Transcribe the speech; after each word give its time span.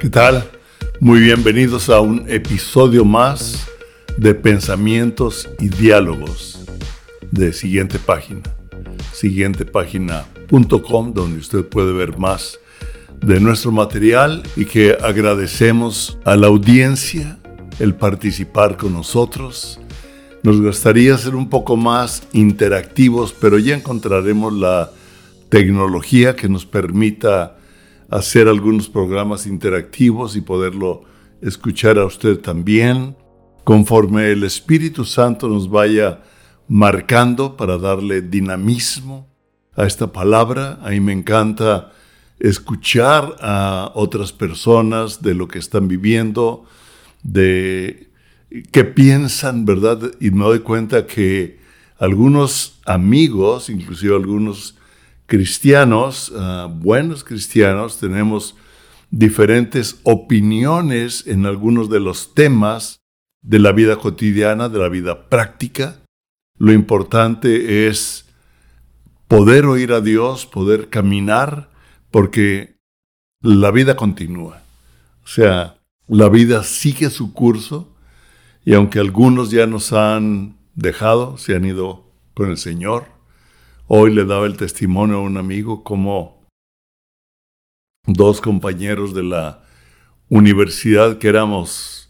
¿Qué 0.00 0.08
tal? 0.08 0.50
Muy 0.98 1.20
bienvenidos 1.20 1.90
a 1.90 2.00
un 2.00 2.24
episodio 2.26 3.04
más 3.04 3.68
de 4.16 4.34
Pensamientos 4.34 5.46
y 5.58 5.68
Diálogos 5.68 6.64
de 7.30 7.52
Siguiente 7.52 7.98
Página, 7.98 8.40
siguientepágina.com, 9.12 11.12
donde 11.12 11.38
usted 11.38 11.66
puede 11.66 11.92
ver 11.92 12.16
más 12.16 12.58
de 13.20 13.40
nuestro 13.40 13.72
material 13.72 14.42
y 14.56 14.64
que 14.64 14.96
agradecemos 15.02 16.16
a 16.24 16.34
la 16.34 16.46
audiencia 16.46 17.38
el 17.78 17.94
participar 17.94 18.78
con 18.78 18.94
nosotros. 18.94 19.80
Nos 20.42 20.62
gustaría 20.62 21.18
ser 21.18 21.34
un 21.34 21.50
poco 21.50 21.76
más 21.76 22.22
interactivos, 22.32 23.34
pero 23.38 23.58
ya 23.58 23.76
encontraremos 23.76 24.54
la 24.54 24.92
tecnología 25.50 26.36
que 26.36 26.48
nos 26.48 26.64
permita 26.64 27.59
hacer 28.10 28.48
algunos 28.48 28.88
programas 28.88 29.46
interactivos 29.46 30.36
y 30.36 30.40
poderlo 30.40 31.04
escuchar 31.40 31.98
a 31.98 32.04
usted 32.04 32.38
también, 32.40 33.16
conforme 33.64 34.30
el 34.32 34.42
Espíritu 34.42 35.04
Santo 35.04 35.48
nos 35.48 35.70
vaya 35.70 36.22
marcando 36.68 37.56
para 37.56 37.78
darle 37.78 38.20
dinamismo 38.20 39.28
a 39.76 39.86
esta 39.86 40.12
palabra. 40.12 40.78
A 40.82 40.90
mí 40.90 41.00
me 41.00 41.12
encanta 41.12 41.92
escuchar 42.38 43.36
a 43.40 43.92
otras 43.94 44.32
personas 44.32 45.22
de 45.22 45.34
lo 45.34 45.46
que 45.46 45.58
están 45.58 45.88
viviendo, 45.88 46.64
de 47.22 48.10
qué 48.72 48.84
piensan, 48.84 49.64
¿verdad? 49.64 50.12
Y 50.20 50.30
me 50.30 50.44
doy 50.44 50.60
cuenta 50.60 51.06
que 51.06 51.60
algunos 51.98 52.80
amigos, 52.86 53.68
inclusive 53.68 54.16
algunos 54.16 54.76
cristianos, 55.30 56.32
ah, 56.36 56.68
buenos 56.68 57.22
cristianos, 57.22 58.00
tenemos 58.00 58.56
diferentes 59.12 60.00
opiniones 60.02 61.24
en 61.24 61.46
algunos 61.46 61.88
de 61.88 62.00
los 62.00 62.34
temas 62.34 62.98
de 63.40 63.60
la 63.60 63.70
vida 63.70 63.94
cotidiana, 63.94 64.68
de 64.68 64.80
la 64.80 64.88
vida 64.88 65.28
práctica. 65.28 66.00
Lo 66.58 66.72
importante 66.72 67.86
es 67.86 68.26
poder 69.28 69.66
oír 69.66 69.92
a 69.92 70.00
Dios, 70.00 70.46
poder 70.46 70.88
caminar, 70.88 71.70
porque 72.10 72.74
la 73.40 73.70
vida 73.70 73.94
continúa. 73.94 74.64
O 75.22 75.28
sea, 75.28 75.76
la 76.08 76.28
vida 76.28 76.64
sigue 76.64 77.08
su 77.08 77.32
curso 77.32 77.94
y 78.64 78.74
aunque 78.74 78.98
algunos 78.98 79.52
ya 79.52 79.68
nos 79.68 79.92
han 79.92 80.56
dejado, 80.74 81.38
se 81.38 81.54
han 81.54 81.66
ido 81.66 82.04
con 82.34 82.50
el 82.50 82.56
Señor, 82.56 83.19
Hoy 83.92 84.14
le 84.14 84.24
daba 84.24 84.46
el 84.46 84.56
testimonio 84.56 85.16
a 85.16 85.20
un 85.20 85.36
amigo 85.36 85.82
como 85.82 86.46
dos 88.06 88.40
compañeros 88.40 89.14
de 89.14 89.24
la 89.24 89.64
universidad 90.28 91.18
que 91.18 91.26
éramos 91.26 92.08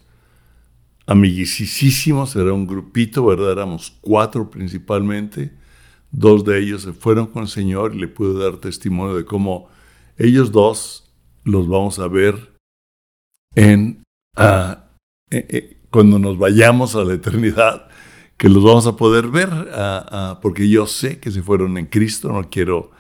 amiguisísimos, 1.07 2.37
era 2.37 2.53
un 2.53 2.67
grupito, 2.67 3.25
¿verdad? 3.25 3.53
Éramos 3.53 3.97
cuatro 4.03 4.51
principalmente. 4.51 5.57
Dos 6.11 6.45
de 6.45 6.59
ellos 6.59 6.83
se 6.83 6.93
fueron 6.93 7.29
con 7.29 7.45
el 7.45 7.49
Señor 7.49 7.95
y 7.95 8.01
le 8.01 8.09
pude 8.09 8.45
dar 8.45 8.59
testimonio 8.59 9.17
de 9.17 9.25
cómo 9.25 9.71
ellos 10.19 10.53
dos 10.53 11.11
los 11.45 11.67
vamos 11.67 11.99
a 11.99 12.09
ver 12.09 12.59
en, 13.55 14.03
ah, 14.37 14.85
eh, 15.31 15.47
eh, 15.49 15.81
cuando 15.91 16.19
nos 16.19 16.37
vayamos 16.37 16.95
a 16.95 17.05
la 17.05 17.15
eternidad 17.15 17.90
que 18.41 18.49
los 18.49 18.65
vamos 18.65 18.87
a 18.87 18.97
poder 18.97 19.29
ver, 19.29 19.51
porque 20.41 20.67
yo 20.67 20.87
sé 20.87 21.21
que 21.21 21.31
se 21.31 21.43
fueron 21.43 21.77
en 21.77 21.85
Cristo, 21.85 22.33
no 22.33 22.49
quiero 22.49 22.91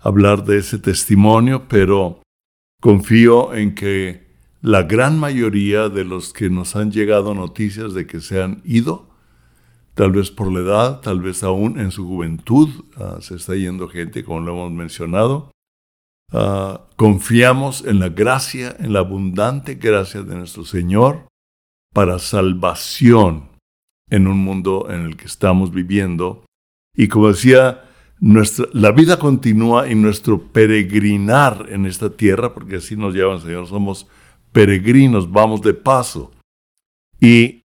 hablar 0.00 0.44
de 0.44 0.58
ese 0.58 0.78
testimonio, 0.78 1.62
pero 1.66 2.20
confío 2.78 3.54
en 3.54 3.74
que 3.74 4.26
la 4.60 4.82
gran 4.82 5.18
mayoría 5.18 5.88
de 5.88 6.04
los 6.04 6.34
que 6.34 6.50
nos 6.50 6.76
han 6.76 6.92
llegado 6.92 7.32
noticias 7.32 7.94
de 7.94 8.06
que 8.06 8.20
se 8.20 8.42
han 8.42 8.60
ido, 8.66 9.08
tal 9.94 10.12
vez 10.12 10.30
por 10.30 10.52
la 10.52 10.60
edad, 10.60 11.00
tal 11.00 11.22
vez 11.22 11.42
aún 11.42 11.80
en 11.80 11.90
su 11.90 12.06
juventud, 12.06 12.68
ah, 12.98 13.16
se 13.22 13.36
está 13.36 13.54
yendo 13.54 13.88
gente, 13.88 14.22
como 14.22 14.40
lo 14.40 14.52
hemos 14.52 14.72
mencionado, 14.72 15.52
ah, 16.32 16.82
confiamos 16.96 17.82
en 17.86 17.98
la 17.98 18.10
gracia, 18.10 18.76
en 18.78 18.92
la 18.92 18.98
abundante 18.98 19.76
gracia 19.76 20.20
de 20.20 20.34
nuestro 20.34 20.66
Señor 20.66 21.28
para 21.94 22.18
salvación 22.18 23.51
en 24.12 24.26
un 24.26 24.36
mundo 24.36 24.88
en 24.90 25.06
el 25.06 25.16
que 25.16 25.24
estamos 25.24 25.72
viviendo. 25.72 26.44
Y 26.94 27.08
como 27.08 27.28
decía, 27.28 27.84
nuestra, 28.20 28.66
la 28.74 28.92
vida 28.92 29.18
continúa 29.18 29.90
y 29.90 29.94
nuestro 29.94 30.52
peregrinar 30.52 31.68
en 31.70 31.86
esta 31.86 32.10
tierra, 32.10 32.52
porque 32.52 32.76
así 32.76 32.94
nos 32.94 33.14
llaman, 33.14 33.40
Señor, 33.40 33.66
somos 33.66 34.06
peregrinos, 34.52 35.32
vamos 35.32 35.62
de 35.62 35.72
paso. 35.72 36.30
Y 37.20 37.62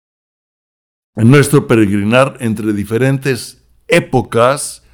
nuestro 1.16 1.66
peregrinar 1.66 2.36
entre 2.38 2.72
diferentes 2.72 3.66
épocas, 3.88 4.84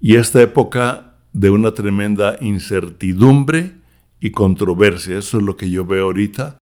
y 0.00 0.16
esta 0.16 0.42
época 0.42 1.16
de 1.32 1.48
una 1.48 1.72
tremenda 1.72 2.36
incertidumbre 2.42 3.72
y 4.20 4.32
controversia, 4.32 5.16
eso 5.16 5.38
es 5.38 5.44
lo 5.44 5.56
que 5.56 5.70
yo 5.70 5.86
veo 5.86 6.04
ahorita, 6.04 6.58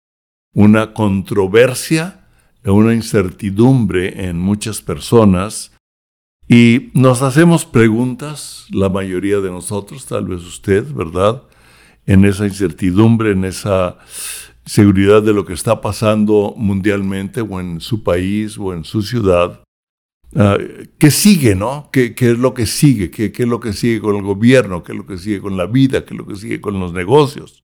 una 0.53 0.93
controversia 0.93 2.20
una 2.65 2.95
incertidumbre 2.95 4.29
en 4.29 4.39
muchas 4.39 4.83
personas 4.83 5.73
y 6.53 6.91
nos 6.95 7.23
hacemos 7.23 7.65
preguntas, 7.65 8.67
la 8.71 8.89
mayoría 8.89 9.39
de 9.39 9.53
nosotros, 9.53 10.05
tal 10.07 10.27
vez 10.27 10.43
usted, 10.43 10.85
¿verdad? 10.93 11.45
En 12.07 12.25
esa 12.25 12.45
incertidumbre, 12.45 13.31
en 13.31 13.45
esa 13.45 13.99
seguridad 14.67 15.23
de 15.23 15.33
lo 15.33 15.45
que 15.45 15.53
está 15.53 15.81
pasando 15.81 16.55
mundialmente 16.57 17.41
o 17.41 17.61
en 17.61 17.81
su 17.81 18.03
país 18.03 18.59
o 18.59 18.75
en 18.75 18.83
su 18.83 19.03
ciudad. 19.03 19.63
Ah, 20.35 20.59
¿Qué 20.99 21.13
sigue, 21.13 21.55
no? 21.55 21.89
¿Qué, 21.93 22.15
es 22.19 22.39
lo 22.39 22.53
que 22.53 22.67
sigue? 22.67 23.13
¿Qué, 23.13 23.33
es 23.33 23.49
lo 23.49 23.61
que 23.61 23.73
sigue 23.73 24.01
con 24.01 24.17
el 24.17 24.23
gobierno? 24.23 24.83
¿Qué 24.83 24.91
es 24.91 24.99
lo 24.99 25.07
que 25.07 25.19
sigue 25.19 25.41
con 25.41 25.57
la 25.57 25.67
vida? 25.67 26.05
¿Qué 26.05 26.15
es 26.15 26.19
lo 26.19 26.27
que 26.27 26.35
sigue 26.35 26.61
con 26.61 26.81
los 26.81 26.93
negocios? 26.93 27.63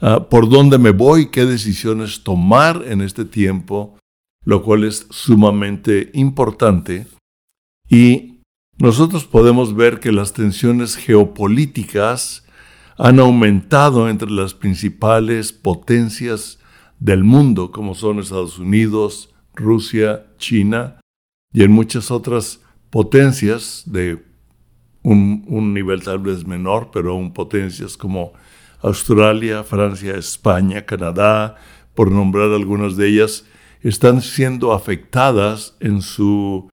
Ah, 0.00 0.26
¿Por 0.30 0.48
dónde 0.48 0.78
me 0.78 0.90
voy? 0.90 1.26
¿Qué 1.26 1.44
decisiones 1.44 2.22
tomar 2.22 2.82
en 2.86 3.02
este 3.02 3.26
tiempo? 3.26 3.98
Lo 4.44 4.62
cual 4.62 4.84
es 4.84 5.06
sumamente 5.10 6.10
importante. 6.14 7.06
Y 7.88 8.40
nosotros 8.78 9.24
podemos 9.24 9.74
ver 9.74 10.00
que 10.00 10.12
las 10.12 10.32
tensiones 10.32 10.96
geopolíticas 10.96 12.44
han 12.96 13.20
aumentado 13.20 14.08
entre 14.08 14.30
las 14.30 14.54
principales 14.54 15.52
potencias 15.52 16.58
del 16.98 17.24
mundo, 17.24 17.70
como 17.70 17.94
son 17.94 18.18
Estados 18.18 18.58
Unidos, 18.58 19.34
Rusia, 19.54 20.26
China 20.38 21.00
y 21.52 21.62
en 21.62 21.72
muchas 21.72 22.10
otras 22.10 22.60
potencias 22.90 23.82
de 23.86 24.24
un, 25.02 25.74
nivel 25.74 26.02
tal 26.02 26.20
vez 26.20 26.46
menor, 26.46 26.90
pero 26.92 27.12
aún 27.12 27.32
potencias 27.32 27.96
como 27.96 28.32
Australia, 28.80 29.64
Francia, 29.64 30.14
España, 30.16 30.86
Canadá, 30.86 31.56
por 31.94 32.10
nombrar 32.10 32.50
algunas 32.52 32.96
de 32.96 33.08
ellas, 33.08 33.44
están 33.82 34.22
siendo 34.22 34.72
afectadas 34.72 35.76
en 35.80 36.02
su 36.02 36.70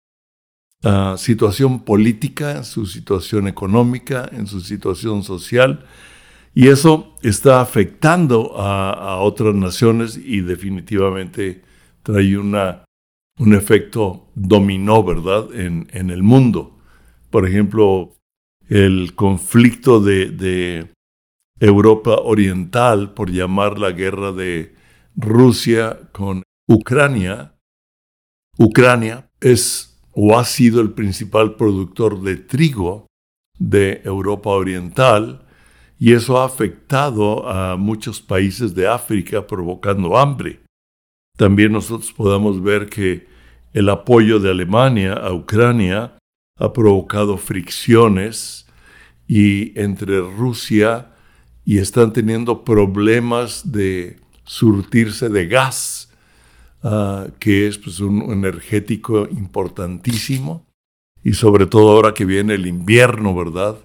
ah, 0.83 1.15
situación 1.17 1.83
política, 1.83 2.57
en 2.57 2.63
su 2.63 2.85
situación 2.85 3.47
económica, 3.47 4.29
en 4.31 4.47
su 4.47 4.61
situación 4.61 5.23
social, 5.23 5.85
y 6.53 6.67
eso 6.67 7.15
está 7.21 7.61
afectando 7.61 8.57
a, 8.57 9.17
otras 9.21 9.53
naciones 9.55 10.17
y 10.17 10.41
definitivamente 10.41 11.63
trae 12.03 12.37
una, 12.37 12.85
un 13.37 13.53
efecto 13.53 14.27
dominó, 14.35 15.03
¿verdad?, 15.03 15.53
en, 15.53 15.87
en 15.91 16.09
el 16.09 16.23
mundo. 16.23 16.77
Por 17.29 17.47
ejemplo, 17.47 18.15
el 18.67 19.13
conflicto 19.15 19.99
de, 19.99 20.31
de 20.31 20.91
Europa 21.59 22.15
Oriental, 22.15 23.13
por 23.13 23.31
llamar 23.31 23.77
la 23.77 23.91
guerra 23.91 24.31
de 24.31 24.75
Rusia 25.15 25.99
con 26.11 26.43
Ucrania, 26.71 27.55
Ucrania 28.55 29.27
es 29.41 29.99
o 30.13 30.37
ha 30.37 30.45
sido 30.45 30.81
el 30.81 30.91
principal 30.91 31.55
productor 31.55 32.21
de 32.21 32.35
trigo 32.35 33.07
de 33.57 34.03
Europa 34.05 34.51
Oriental 34.51 35.47
y 35.97 36.13
eso 36.13 36.39
ha 36.39 36.45
afectado 36.45 37.49
a 37.49 37.75
muchos 37.75 38.21
países 38.21 38.75
de 38.75 38.87
África 38.87 39.47
provocando 39.47 40.15
hambre. 40.15 40.59
También 41.37 41.71
nosotros 41.71 42.13
podemos 42.13 42.61
ver 42.61 42.87
que 42.87 43.25
el 43.73 43.89
apoyo 43.89 44.39
de 44.39 44.51
Alemania 44.51 45.13
a 45.13 45.33
Ucrania 45.33 46.19
ha 46.59 46.71
provocado 46.71 47.37
fricciones 47.37 48.67
y 49.27 49.73
entre 49.79 50.19
Rusia 50.19 51.15
y 51.65 51.79
están 51.79 52.13
teniendo 52.13 52.63
problemas 52.63 53.71
de 53.71 54.19
surtirse 54.43 55.29
de 55.29 55.47
gas 55.47 56.08
Ah, 56.81 57.27
que 57.39 57.67
es 57.67 57.77
pues, 57.77 57.99
un 57.99 58.31
energético 58.31 59.27
importantísimo, 59.29 60.65
y 61.21 61.33
sobre 61.33 61.65
todo 61.65 61.91
ahora 61.91 62.13
que 62.13 62.23
viene 62.23 62.53
el 62.53 62.67
invierno, 62.67 63.35
¿verdad? 63.35 63.77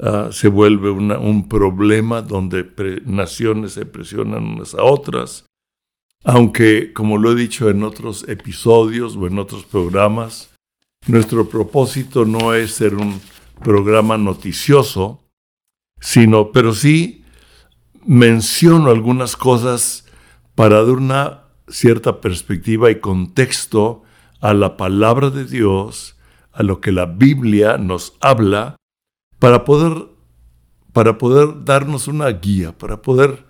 ah, 0.00 0.28
se 0.30 0.48
vuelve 0.48 0.90
un 0.90 1.48
problema 1.48 2.20
donde 2.20 2.70
naciones 3.06 3.72
se 3.72 3.86
presionan 3.86 4.44
unas 4.44 4.74
a 4.74 4.82
otras. 4.82 5.46
Aunque, 6.24 6.92
como 6.92 7.16
lo 7.16 7.32
he 7.32 7.34
dicho 7.34 7.70
en 7.70 7.82
otros 7.82 8.28
episodios 8.28 9.16
o 9.16 9.26
en 9.26 9.38
otros 9.38 9.64
programas, 9.64 10.50
nuestro 11.06 11.48
propósito 11.48 12.26
no 12.26 12.52
es 12.52 12.72
ser 12.72 12.94
un 12.94 13.20
programa 13.64 14.18
noticioso, 14.18 15.24
sino, 16.00 16.52
pero 16.52 16.74
sí 16.74 17.24
menciono 18.04 18.90
algunas 18.90 19.36
cosas 19.36 20.04
para 20.54 20.84
dar 20.84 20.96
una 20.96 21.47
cierta 21.70 22.20
perspectiva 22.20 22.90
y 22.90 23.00
contexto 23.00 24.02
a 24.40 24.54
la 24.54 24.76
palabra 24.76 25.30
de 25.30 25.44
Dios, 25.44 26.16
a 26.52 26.62
lo 26.62 26.80
que 26.80 26.92
la 26.92 27.06
Biblia 27.06 27.78
nos 27.78 28.16
habla, 28.20 28.76
para 29.38 29.64
poder, 29.64 30.08
para 30.92 31.18
poder 31.18 31.64
darnos 31.64 32.08
una 32.08 32.28
guía, 32.30 32.76
para 32.76 33.02
poder 33.02 33.44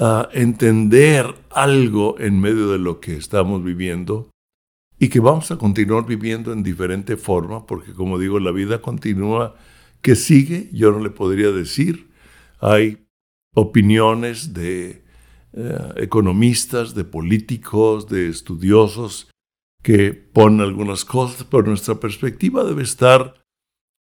uh, 0.00 0.24
entender 0.32 1.34
algo 1.50 2.16
en 2.18 2.40
medio 2.40 2.70
de 2.70 2.78
lo 2.78 3.00
que 3.00 3.16
estamos 3.16 3.62
viviendo 3.62 4.30
y 4.98 5.08
que 5.08 5.20
vamos 5.20 5.50
a 5.50 5.58
continuar 5.58 6.06
viviendo 6.06 6.52
en 6.52 6.62
diferente 6.62 7.16
forma, 7.16 7.66
porque 7.66 7.92
como 7.92 8.18
digo, 8.18 8.40
la 8.40 8.50
vida 8.50 8.80
continúa, 8.80 9.54
que 10.02 10.16
sigue, 10.16 10.68
yo 10.72 10.90
no 10.90 11.00
le 11.00 11.10
podría 11.10 11.50
decir, 11.50 12.10
hay 12.60 13.06
opiniones 13.54 14.54
de 14.54 15.04
eh, 15.60 15.92
economistas, 15.96 16.94
de 16.94 17.02
políticos, 17.02 18.06
de 18.06 18.28
estudiosos 18.28 19.28
que 19.82 20.12
ponen 20.12 20.60
algunas 20.60 21.04
cosas, 21.04 21.42
pero 21.42 21.64
nuestra 21.64 21.96
perspectiva 21.96 22.62
debe 22.62 22.84
estar 22.84 23.34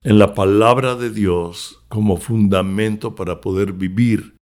en 0.03 0.19
la 0.19 0.35
palabra 0.35 0.93
de 0.93 1.09
Dios 1.09 1.83
como 1.89 2.17
fundamento 2.17 3.15
para 3.15 3.41
poder 3.41 3.73
vivir 3.73 4.37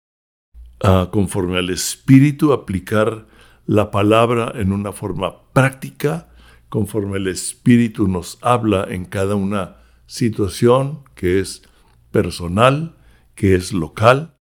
uh, 0.84 1.10
conforme 1.10 1.56
al 1.56 1.70
Espíritu, 1.70 2.52
aplicar 2.52 3.26
la 3.64 3.90
palabra 3.90 4.52
en 4.54 4.70
una 4.70 4.92
forma 4.92 5.50
práctica, 5.54 6.28
conforme 6.68 7.16
el 7.16 7.28
Espíritu 7.28 8.08
nos 8.08 8.38
habla 8.42 8.84
en 8.90 9.06
cada 9.06 9.36
una 9.36 9.78
situación 10.04 11.02
que 11.14 11.40
es 11.40 11.62
personal, 12.10 12.94
que 13.34 13.54
es 13.54 13.72
local. 13.72 14.36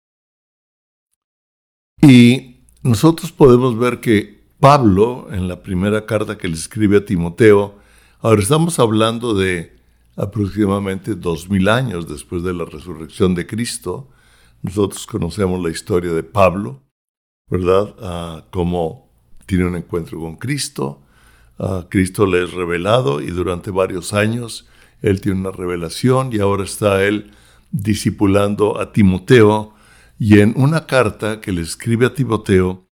Y 2.02 2.53
nosotros 2.84 3.32
podemos 3.32 3.78
ver 3.78 4.00
que 4.00 4.44
Pablo, 4.60 5.28
en 5.32 5.48
la 5.48 5.62
primera 5.62 6.04
carta 6.04 6.36
que 6.36 6.48
le 6.48 6.54
escribe 6.54 6.98
a 6.98 7.04
Timoteo, 7.04 7.76
ahora 8.20 8.42
estamos 8.42 8.78
hablando 8.78 9.34
de 9.34 9.74
aproximadamente 10.16 11.14
dos 11.14 11.48
mil 11.48 11.68
años 11.68 12.06
después 12.08 12.42
de 12.42 12.52
la 12.52 12.66
resurrección 12.66 13.34
de 13.34 13.46
Cristo. 13.46 14.08
Nosotros 14.62 15.06
conocemos 15.06 15.62
la 15.62 15.70
historia 15.70 16.12
de 16.12 16.22
Pablo, 16.22 16.82
¿verdad? 17.50 17.94
Ah, 18.00 18.44
cómo 18.50 19.08
tiene 19.46 19.64
un 19.64 19.76
encuentro 19.76 20.20
con 20.20 20.36
Cristo. 20.36 21.00
Ah, 21.58 21.86
Cristo 21.88 22.26
le 22.26 22.44
es 22.44 22.52
revelado 22.52 23.22
y 23.22 23.30
durante 23.30 23.70
varios 23.70 24.12
años 24.12 24.68
él 25.00 25.22
tiene 25.22 25.40
una 25.40 25.52
revelación 25.52 26.34
y 26.34 26.38
ahora 26.38 26.64
está 26.64 27.02
él 27.02 27.32
discipulando 27.72 28.78
a 28.78 28.92
Timoteo. 28.92 29.73
Y 30.18 30.40
en 30.40 30.54
una 30.56 30.86
carta 30.86 31.40
que 31.40 31.52
le 31.52 31.62
escribe 31.62 32.06
a 32.06 32.14
Timoteo, 32.14 32.86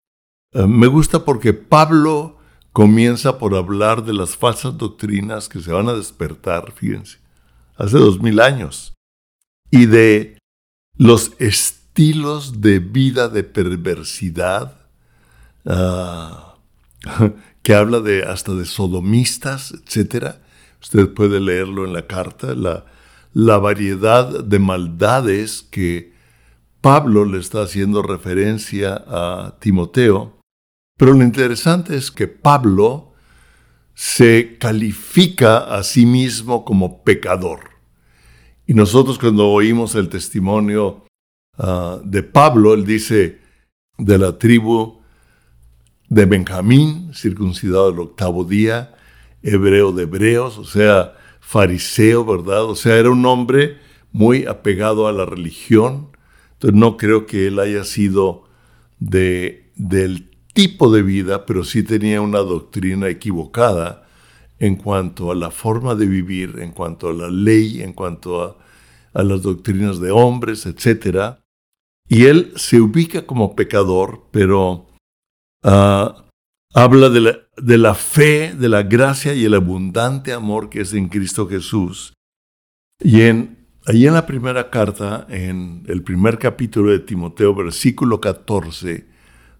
eh, 0.53 0.65
me 0.67 0.87
gusta 0.87 1.23
porque 1.23 1.53
Pablo 1.53 2.37
comienza 2.73 3.37
por 3.37 3.55
hablar 3.55 4.03
de 4.03 4.13
las 4.13 4.35
falsas 4.35 4.77
doctrinas 4.77 5.49
que 5.49 5.61
se 5.61 5.71
van 5.71 5.89
a 5.89 5.93
despertar, 5.93 6.71
fíjense, 6.71 7.19
hace 7.75 7.97
dos 7.97 8.21
mil 8.21 8.39
años, 8.39 8.93
y 9.69 9.85
de 9.85 10.37
los 10.97 11.33
estilos 11.39 12.61
de 12.61 12.79
vida 12.79 13.29
de 13.29 13.43
perversidad, 13.43 14.79
ah, 15.65 16.55
que 17.63 17.73
habla 17.73 17.99
de 17.99 18.23
hasta 18.23 18.53
de 18.53 18.65
sodomistas, 18.65 19.73
etc. 19.73 20.35
Usted 20.81 21.13
puede 21.13 21.39
leerlo 21.39 21.85
en 21.85 21.93
la 21.93 22.07
carta, 22.07 22.55
la, 22.55 22.85
la 23.33 23.57
variedad 23.57 24.43
de 24.43 24.59
maldades 24.59 25.61
que 25.69 26.13
Pablo 26.81 27.25
le 27.25 27.39
está 27.39 27.61
haciendo 27.61 28.01
referencia 28.01 29.03
a 29.07 29.57
Timoteo 29.59 30.41
pero 31.01 31.13
lo 31.13 31.23
interesante 31.23 31.97
es 31.97 32.11
que 32.11 32.27
Pablo 32.27 33.13
se 33.95 34.59
califica 34.59 35.75
a 35.75 35.81
sí 35.81 36.05
mismo 36.05 36.63
como 36.63 37.03
pecador. 37.03 37.71
Y 38.67 38.75
nosotros 38.75 39.17
cuando 39.17 39.49
oímos 39.49 39.95
el 39.95 40.09
testimonio 40.09 41.03
ah, 41.57 41.99
de 42.03 42.21
Pablo, 42.21 42.75
él 42.75 42.85
dice, 42.85 43.39
de 43.97 44.19
la 44.19 44.37
tribu 44.37 45.01
de 46.07 46.27
Benjamín, 46.27 47.11
circuncidado 47.15 47.89
el 47.89 47.97
octavo 47.97 48.43
día, 48.43 48.93
hebreo 49.41 49.93
de 49.93 50.03
hebreos, 50.03 50.59
o 50.59 50.65
sea, 50.65 51.15
fariseo, 51.39 52.23
¿verdad? 52.25 52.65
O 52.65 52.75
sea, 52.75 52.97
era 52.97 53.09
un 53.09 53.25
hombre 53.25 53.79
muy 54.11 54.45
apegado 54.45 55.07
a 55.07 55.13
la 55.13 55.25
religión. 55.25 56.10
Entonces 56.61 56.79
no 56.79 56.95
creo 56.95 57.25
que 57.25 57.47
él 57.47 57.59
haya 57.59 57.83
sido 57.83 58.43
de, 58.99 59.71
del 59.75 60.29
tipo 60.53 60.91
de 60.91 61.01
vida, 61.01 61.47
pero 61.47 61.63
sí 61.63 61.81
tenía 61.81 62.21
una 62.21 62.37
doctrina 62.37 63.09
equivocada 63.09 64.07
en 64.59 64.75
cuanto 64.75 65.31
a 65.31 65.35
la 65.35 65.49
forma 65.49 65.95
de 65.95 66.05
vivir, 66.05 66.59
en 66.59 66.71
cuanto 66.71 67.09
a 67.09 67.13
la 67.13 67.31
ley, 67.31 67.81
en 67.81 67.93
cuanto 67.93 68.43
a, 68.43 68.57
las 69.23 69.41
doctrinas 69.41 69.99
de 69.99 70.11
hombres, 70.11 70.67
etc. 70.67 71.37
Y 72.07 72.25
él 72.25 72.53
se 72.57 72.79
ubica 72.79 73.25
como 73.25 73.55
pecador, 73.55 74.27
pero 74.29 74.85
ah, 75.63 76.25
habla 76.75 77.09
de 77.09 77.21
la, 77.21 77.39
de 77.57 77.77
la 77.79 77.95
fe, 77.95 78.53
de 78.53 78.69
la 78.69 78.83
gracia 78.83 79.33
y 79.33 79.45
el 79.45 79.55
abundante 79.55 80.31
amor 80.31 80.69
que 80.69 80.81
es 80.81 80.93
en 80.93 81.09
Cristo 81.09 81.47
Jesús. 81.47 82.13
Y 83.03 83.21
en, 83.21 83.60
ahí 83.85 84.07
en 84.07 84.13
la 84.13 84.25
primera 84.25 84.69
carta, 84.69 85.25
en 85.29 85.83
el 85.87 86.03
primer 86.03 86.37
capítulo 86.37 86.91
de 86.91 86.99
Timoteo, 86.99 87.55
versículo 87.55 88.21
14, 88.21 89.07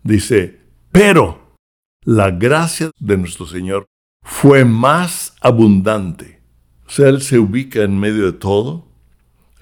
dice, 0.03 0.59
pero 0.91 1.55
la 2.03 2.31
gracia 2.31 2.91
de 2.99 3.17
nuestro 3.17 3.45
Señor 3.45 3.85
fue 4.23 4.65
más 4.65 5.35
abundante. 5.41 6.41
O 6.85 6.89
sea, 6.89 7.09
Él 7.09 7.21
se 7.21 7.39
ubica 7.39 7.83
en 7.83 7.99
medio 7.99 8.25
de 8.25 8.33
todo. 8.33 8.87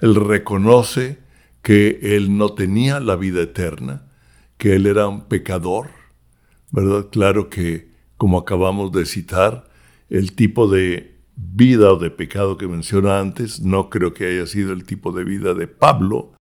Él 0.00 0.14
reconoce 0.14 1.18
que 1.62 1.98
Él 2.02 2.36
no 2.36 2.54
tenía 2.54 3.00
la 3.00 3.16
vida 3.16 3.42
eterna, 3.42 4.10
que 4.56 4.74
Él 4.74 4.86
era 4.86 5.06
un 5.08 5.28
pecador. 5.28 5.90
¿Verdad? 6.72 7.08
Claro 7.10 7.48
que, 7.48 7.90
como 8.16 8.38
acabamos 8.38 8.92
de 8.92 9.06
citar, 9.06 9.68
el 10.08 10.32
tipo 10.32 10.68
de 10.68 11.09
vida 11.42 11.92
o 11.92 11.96
de 11.96 12.10
pecado 12.10 12.58
que 12.58 12.68
menciona 12.68 13.18
antes, 13.18 13.60
no 13.60 13.90
creo 13.90 14.12
que 14.12 14.26
haya 14.26 14.46
sido 14.46 14.72
el 14.72 14.84
tipo 14.84 15.12
de 15.12 15.24
vida 15.24 15.54
de 15.54 15.66
Pablo, 15.66 16.34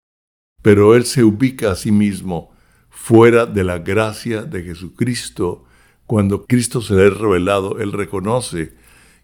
pero 0.62 0.94
él 0.94 1.04
se 1.04 1.24
ubica 1.24 1.72
a 1.72 1.76
sí 1.76 1.92
mismo 1.92 2.50
fuera 2.88 3.46
de 3.46 3.64
la 3.64 3.78
gracia 3.78 4.42
de 4.42 4.62
Jesucristo, 4.64 5.64
cuando 6.06 6.46
Cristo 6.46 6.80
se 6.80 6.94
le 6.94 7.10
revelado, 7.10 7.78
Él 7.78 7.92
reconoce 7.92 8.74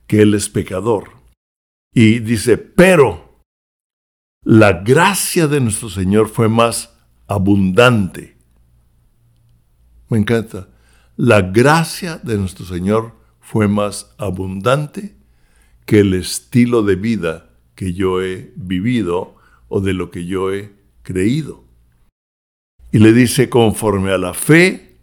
que 0.07 0.23
Él 0.23 0.35
es 0.35 0.49
pecador. 0.49 1.13
Y 1.93 2.19
dice, 2.21 2.59
pero 2.59 3.41
la 4.43 4.75
gracia 4.75 5.49
de 5.49 5.61
nuestro 5.61 5.89
Señor 5.89 6.29
fue 6.29 6.49
más 6.49 6.95
abundante. 7.27 8.37
Me 10.09 10.19
encanta. 10.19 10.69
La 11.17 11.41
gracia 11.41 12.19
de 12.19 12.37
nuestro 12.37 12.67
Señor 12.67 13.17
fue 13.41 13.67
más 13.67 14.15
abundante 14.19 15.17
que 15.87 16.01
el 16.01 16.15
estilo 16.15 16.83
de 16.83 16.97
vida 16.97 17.51
que 17.75 17.93
yo 17.93 18.23
he 18.23 18.53
vivido 18.57 19.37
o 19.69 19.81
de 19.81 19.93
lo 19.93 20.11
que 20.11 20.27
yo 20.27 20.53
he 20.53 20.73
creído. 21.03 21.65
Y 22.93 22.99
le 22.99 23.13
dice, 23.13 23.51
conforme 23.51 24.13
a 24.13 24.19
la 24.19 24.35
fe 24.35 25.01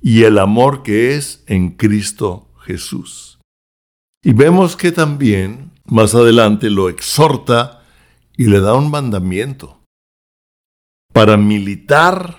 y 0.00 0.22
el 0.22 0.38
amor 0.38 0.82
que 0.82 1.16
es 1.16 1.42
en 1.46 1.70
Cristo 1.70 2.52
Jesús. 2.60 3.38
Y 4.22 4.32
vemos 4.32 4.76
que 4.76 4.92
también 4.92 5.72
más 5.84 6.14
adelante 6.14 6.70
lo 6.70 6.88
exhorta 6.88 7.82
y 8.36 8.46
le 8.46 8.60
da 8.60 8.74
un 8.74 8.90
mandamiento 8.90 9.80
para 11.12 11.36
militar, 11.36 12.36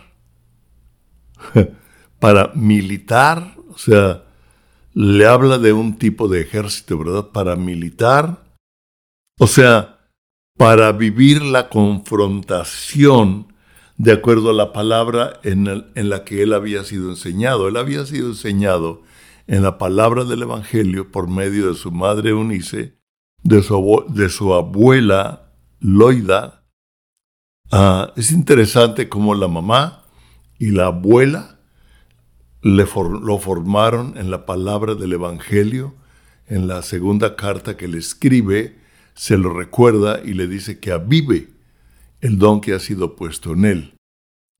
para 2.20 2.52
militar, 2.54 3.56
o 3.70 3.78
sea, 3.78 4.27
le 4.98 5.28
habla 5.28 5.60
de 5.60 5.74
un 5.74 6.00
tipo 6.00 6.28
de 6.28 6.42
ejército, 6.42 6.98
¿verdad? 6.98 7.28
Para 7.28 7.56
militar, 7.56 8.44
o 9.40 9.46
sea, 9.46 10.00
para 10.58 10.92
vivir 10.92 11.44
la 11.44 11.70
confrontación 11.70 13.54
de 13.98 14.14
acuerdo 14.14 14.50
a 14.50 14.54
la 14.54 14.74
palabra 14.74 15.40
en, 15.44 15.86
la 16.10 16.24
que 16.24 16.42
él 16.42 16.52
había 16.52 16.84
sido 16.84 17.12
enseñado. 17.12 17.68
Él 17.68 17.78
había 17.78 18.08
sido 18.08 18.30
enseñado 18.30 19.04
en 19.46 19.62
la 19.62 19.78
palabra 19.78 20.24
del 20.24 20.42
Evangelio 20.42 21.12
por 21.12 21.30
medio 21.30 21.68
de 21.68 21.76
su 21.76 21.92
madre 21.92 22.34
Unice, 22.34 22.98
de 23.44 23.62
su, 23.62 24.04
de 24.10 24.30
su 24.30 24.56
abuela 24.56 25.52
Loida 25.80 26.58
Ah, 27.72 28.14
es 28.16 28.32
interesante 28.32 29.10
cómo 29.10 29.36
la 29.36 29.50
mamá 29.50 30.04
y 30.58 30.72
la 30.72 30.88
abuela 30.88 31.57
le 32.62 32.86
lo 32.86 33.40
formaron 33.40 34.18
en 34.18 34.32
la 34.32 34.46
palabra 34.46 34.96
del 34.96 35.14
Evangelio. 35.14 35.96
En 36.48 36.68
la 36.68 36.82
segunda 36.82 37.36
carta 37.36 37.76
que 37.76 37.88
le 37.88 37.98
escribe, 37.98 38.80
se 39.14 39.38
lo 39.38 39.54
recuerda 39.54 40.22
y 40.24 40.34
le 40.34 40.48
dice 40.48 40.80
que 40.80 40.92
avive 40.92 41.50
el 42.22 42.38
don 42.40 42.62
que 42.62 42.74
ha 42.74 42.80
sido 42.80 43.16
puesto 43.16 43.54
en 43.54 43.66
él, 43.66 43.94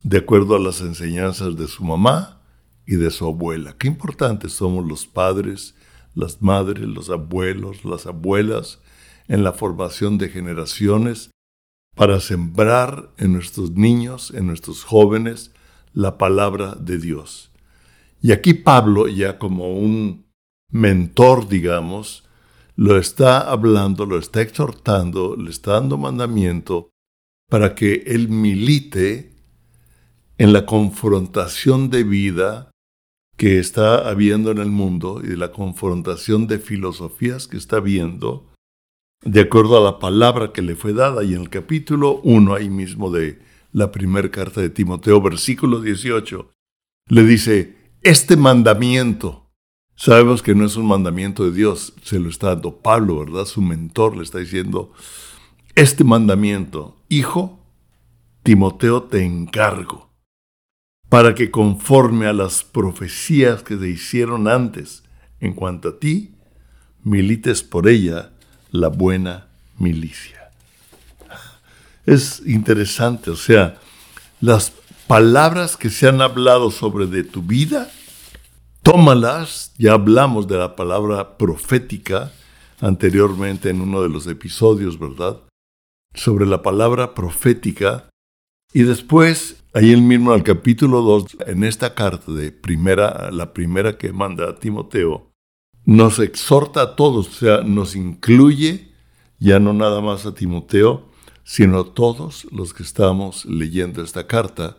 de 0.04 0.18
acuerdo 0.18 0.56
a 0.56 0.60
las 0.60 0.82
enseñanzas 0.82 1.56
de 1.56 1.68
su 1.68 1.84
mamá 1.84 2.42
y 2.86 2.96
de 2.96 3.10
su 3.12 3.26
abuela. 3.26 3.76
Qué 3.78 3.88
importantes 3.88 4.54
somos 4.54 4.86
los 4.86 5.08
padres, 5.08 5.76
las 6.14 6.42
madres, 6.42 6.84
los 6.88 7.10
abuelos, 7.10 7.86
las 7.86 8.06
abuelas 8.06 8.80
en 9.28 9.44
la 9.44 9.54
formación 9.54 10.18
de 10.18 10.30
generaciones 10.30 11.32
para 11.96 12.20
sembrar 12.20 13.12
en 13.18 13.34
nuestros 13.34 13.72
niños, 13.72 14.32
en 14.36 14.48
nuestros 14.48 14.84
jóvenes, 14.84 15.52
la 15.94 16.18
palabra 16.18 16.76
de 16.76 16.98
Dios. 16.98 17.52
Y 18.22 18.32
aquí 18.32 18.54
Pablo, 18.54 19.08
ya 19.08 19.38
como 19.38 19.74
un 19.74 20.26
mentor, 20.72 21.48
digamos, 21.48 22.28
lo 22.76 22.98
está 22.98 23.50
hablando, 23.50 24.06
lo 24.06 24.18
está 24.18 24.42
exhortando, 24.42 25.36
le 25.36 25.50
está 25.50 25.74
dando 25.74 25.98
mandamiento 25.98 26.92
para 27.50 27.76
que 27.76 28.04
él 28.08 28.30
milite 28.30 29.34
en 30.38 30.54
la 30.54 30.66
confrontación 30.66 31.90
de 31.90 32.04
vida 32.04 32.72
que 33.38 33.60
está 33.60 34.10
habiendo 34.10 34.52
en 34.52 34.58
el 34.58 34.70
mundo 34.70 35.22
y 35.24 35.28
de 35.28 35.38
la 35.38 35.52
confrontación 35.52 36.48
de 36.48 36.60
filosofías 36.60 37.48
que 37.48 37.58
está 37.58 37.78
habiendo, 37.78 38.52
de 39.24 39.42
acuerdo 39.42 39.78
a 39.78 39.84
la 39.84 40.00
palabra 40.00 40.52
que 40.52 40.62
le 40.62 40.76
fue 40.76 40.94
dada. 40.94 41.24
Y 41.24 41.36
en 41.36 41.42
el 41.42 41.50
capítulo 41.50 42.20
1, 42.24 42.54
ahí 42.54 42.70
mismo 42.70 43.12
de 43.12 43.40
la 43.72 43.92
primera 43.92 44.30
carta 44.30 44.62
de 44.62 44.70
Timoteo, 44.70 45.22
versículo 45.22 45.82
18, 45.82 46.52
le 47.10 47.24
dice, 47.24 47.77
este 48.10 48.38
mandamiento, 48.38 49.50
sabemos 49.98 50.42
que 50.42 50.56
no 50.56 50.66
es 50.66 50.78
un 50.78 50.86
mandamiento 50.86 51.44
de 51.44 51.52
Dios, 51.52 51.94
se 52.04 52.20
lo 52.20 52.30
está 52.30 52.56
dando 52.56 52.78
Pablo, 52.78 53.20
¿verdad? 53.20 53.44
Su 53.44 53.62
mentor 53.62 54.16
le 54.16 54.24
está 54.24 54.40
diciendo, 54.40 54.94
este 55.76 56.06
mandamiento, 56.06 56.96
hijo, 57.10 57.60
Timoteo 58.44 59.04
te 59.04 59.26
encargo, 59.26 60.10
para 61.10 61.36
que 61.36 61.52
conforme 61.52 62.28
a 62.28 62.34
las 62.34 62.64
profecías 62.64 63.62
que 63.62 63.78
se 63.78 63.90
hicieron 63.90 64.48
antes 64.48 65.04
en 65.42 65.52
cuanto 65.52 65.90
a 65.90 66.00
ti, 66.00 66.34
milites 67.04 67.62
por 67.62 67.90
ella 67.90 68.32
la 68.72 68.88
buena 68.88 69.50
milicia. 69.80 70.50
Es 72.06 72.42
interesante, 72.46 73.32
o 73.32 73.36
sea, 73.36 73.82
las 74.40 74.72
palabras 75.08 75.76
que 75.76 75.90
se 75.90 76.08
han 76.08 76.22
hablado 76.22 76.72
sobre 76.72 77.06
de 77.06 77.26
tu 77.26 77.42
vida, 77.42 77.92
tómalas, 78.88 79.74
ya 79.78 79.92
hablamos 79.92 80.48
de 80.48 80.58
la 80.58 80.78
palabra 80.78 81.38
profética 81.38 82.32
anteriormente 82.80 83.70
en 83.70 83.82
uno 83.82 84.02
de 84.02 84.08
los 84.08 84.28
episodios, 84.28 84.98
¿verdad? 84.98 85.42
sobre 86.14 86.46
la 86.46 86.62
palabra 86.62 87.14
profética 87.14 88.10
y 88.74 88.84
después, 88.84 89.62
ahí 89.74 89.92
el 89.92 90.02
mismo 90.02 90.32
al 90.32 90.44
capítulo 90.44 91.02
2, 91.02 91.38
en 91.48 91.66
esta 91.66 91.96
carta 91.96 92.32
de 92.32 92.54
primera, 92.54 93.30
la 93.30 93.54
primera 93.54 93.98
que 93.98 94.14
manda 94.14 94.50
a 94.50 94.56
Timoteo, 94.56 95.32
nos 95.84 96.20
exhorta 96.20 96.82
a 96.82 96.96
todos, 96.96 97.28
o 97.28 97.32
sea, 97.32 97.64
nos 97.64 97.94
incluye 97.94 98.94
ya 99.38 99.60
no 99.60 99.74
nada 99.74 100.00
más 100.00 100.26
a 100.26 100.34
Timoteo, 100.34 101.10
sino 101.44 101.82
a 101.82 101.94
todos 101.94 102.48
los 102.54 102.74
que 102.74 102.84
estamos 102.84 103.44
leyendo 103.44 104.02
esta 104.02 104.28
carta, 104.28 104.78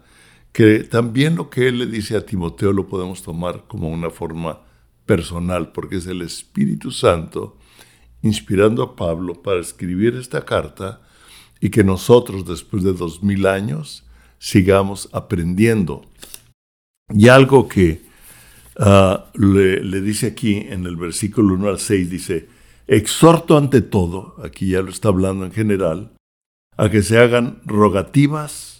que 0.52 0.80
también 0.80 1.36
lo 1.36 1.50
que 1.50 1.68
él 1.68 1.78
le 1.78 1.86
dice 1.86 2.16
a 2.16 2.26
Timoteo 2.26 2.72
lo 2.72 2.86
podemos 2.86 3.22
tomar 3.22 3.64
como 3.68 3.88
una 3.88 4.10
forma 4.10 4.60
personal, 5.06 5.72
porque 5.72 5.96
es 5.96 6.06
el 6.06 6.22
Espíritu 6.22 6.90
Santo 6.90 7.56
inspirando 8.22 8.82
a 8.82 8.96
Pablo 8.96 9.42
para 9.42 9.60
escribir 9.60 10.14
esta 10.16 10.44
carta 10.44 11.00
y 11.60 11.70
que 11.70 11.84
nosotros 11.84 12.46
después 12.46 12.82
de 12.82 12.92
dos 12.92 13.22
mil 13.22 13.46
años 13.46 14.04
sigamos 14.38 15.08
aprendiendo. 15.12 16.02
Y 17.12 17.28
algo 17.28 17.68
que 17.68 18.02
ah, 18.78 19.30
le, 19.34 19.82
le, 19.82 20.00
dice 20.00 20.28
aquí 20.28 20.56
en 20.56 20.86
el 20.86 20.96
versículo 20.96 21.54
1 21.54 21.68
al 21.68 21.78
6, 21.78 22.10
dice, 22.10 22.48
exhorto 22.86 23.56
ante 23.56 23.80
todo, 23.80 24.36
aquí 24.42 24.68
ya 24.68 24.82
lo 24.82 24.90
está 24.90 25.08
hablando 25.08 25.44
en 25.44 25.52
general, 25.52 26.12
a 26.76 26.90
que 26.90 27.02
se 27.02 27.18
hagan 27.18 27.60
rogativas, 27.64 28.77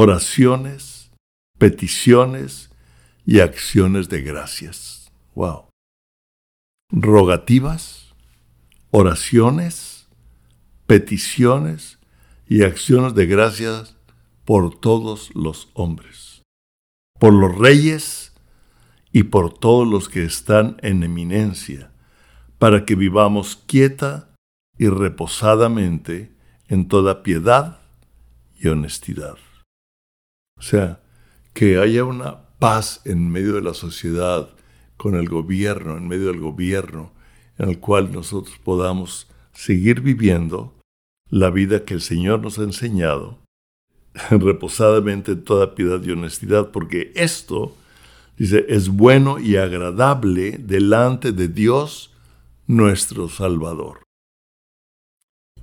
oraciones, 0.00 1.10
peticiones 1.58 2.70
y 3.26 3.40
acciones 3.40 4.08
de 4.08 4.22
gracias. 4.22 5.10
Wow. 5.34 5.70
Rogativas, 6.92 8.14
oraciones, 8.92 10.06
peticiones 10.86 11.98
y 12.46 12.62
acciones 12.62 13.16
de 13.16 13.26
gracias 13.26 13.96
por 14.44 14.78
todos 14.78 15.34
los 15.34 15.68
hombres, 15.74 16.42
por 17.18 17.34
los 17.34 17.58
reyes 17.58 18.32
y 19.10 19.24
por 19.24 19.52
todos 19.52 19.84
los 19.84 20.08
que 20.08 20.22
están 20.22 20.76
en 20.80 21.02
eminencia, 21.02 21.90
para 22.60 22.84
que 22.84 22.94
vivamos 22.94 23.56
quieta 23.66 24.32
y 24.78 24.90
reposadamente 24.90 26.30
en 26.68 26.86
toda 26.86 27.24
piedad 27.24 27.80
y 28.60 28.68
honestidad. 28.68 29.38
O 30.58 30.62
sea, 30.62 31.00
que 31.54 31.78
haya 31.78 32.04
una 32.04 32.48
paz 32.58 33.00
en 33.04 33.30
medio 33.30 33.54
de 33.54 33.62
la 33.62 33.74
sociedad, 33.74 34.50
con 34.98 35.14
el 35.14 35.28
gobierno, 35.28 35.96
en 35.96 36.08
medio 36.08 36.26
del 36.26 36.40
gobierno, 36.40 37.12
en 37.56 37.70
el 37.70 37.78
cual 37.78 38.12
nosotros 38.12 38.58
podamos 38.62 39.28
seguir 39.52 40.00
viviendo 40.02 40.74
la 41.30 41.50
vida 41.50 41.84
que 41.84 41.94
el 41.94 42.00
Señor 42.00 42.40
nos 42.40 42.58
ha 42.58 42.64
enseñado, 42.64 43.38
reposadamente 44.30 45.32
en 45.32 45.44
toda 45.44 45.74
piedad 45.74 46.02
y 46.02 46.10
honestidad, 46.10 46.70
porque 46.70 47.12
esto, 47.14 47.76
dice, 48.36 48.66
es 48.68 48.88
bueno 48.88 49.38
y 49.38 49.56
agradable 49.56 50.58
delante 50.58 51.32
de 51.32 51.48
Dios 51.48 52.12
nuestro 52.66 53.28
Salvador, 53.28 54.02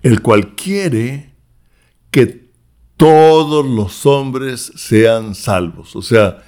el 0.02 0.22
cual 0.22 0.56
quiere 0.56 1.34
que 2.10 2.45
todos 2.98 3.66
los 3.66 4.06
hombres 4.06 4.72
sean 4.76 5.36
salvos. 5.36 5.96
O 5.96 6.02
sea, 6.02 6.44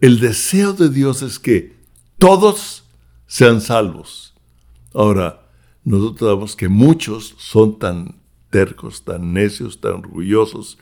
el 0.00 0.20
deseo 0.20 0.72
de 0.72 0.88
Dios 0.88 1.22
es 1.22 1.38
que 1.38 1.76
todos 2.18 2.84
sean 3.26 3.60
salvos. 3.60 4.34
Ahora, 4.94 5.48
nosotros 5.84 6.28
sabemos 6.28 6.56
que 6.56 6.68
muchos 6.68 7.34
son 7.38 7.78
tan 7.78 8.20
tercos, 8.50 9.04
tan 9.04 9.32
necios, 9.32 9.80
tan 9.80 9.92
orgullosos, 9.94 10.78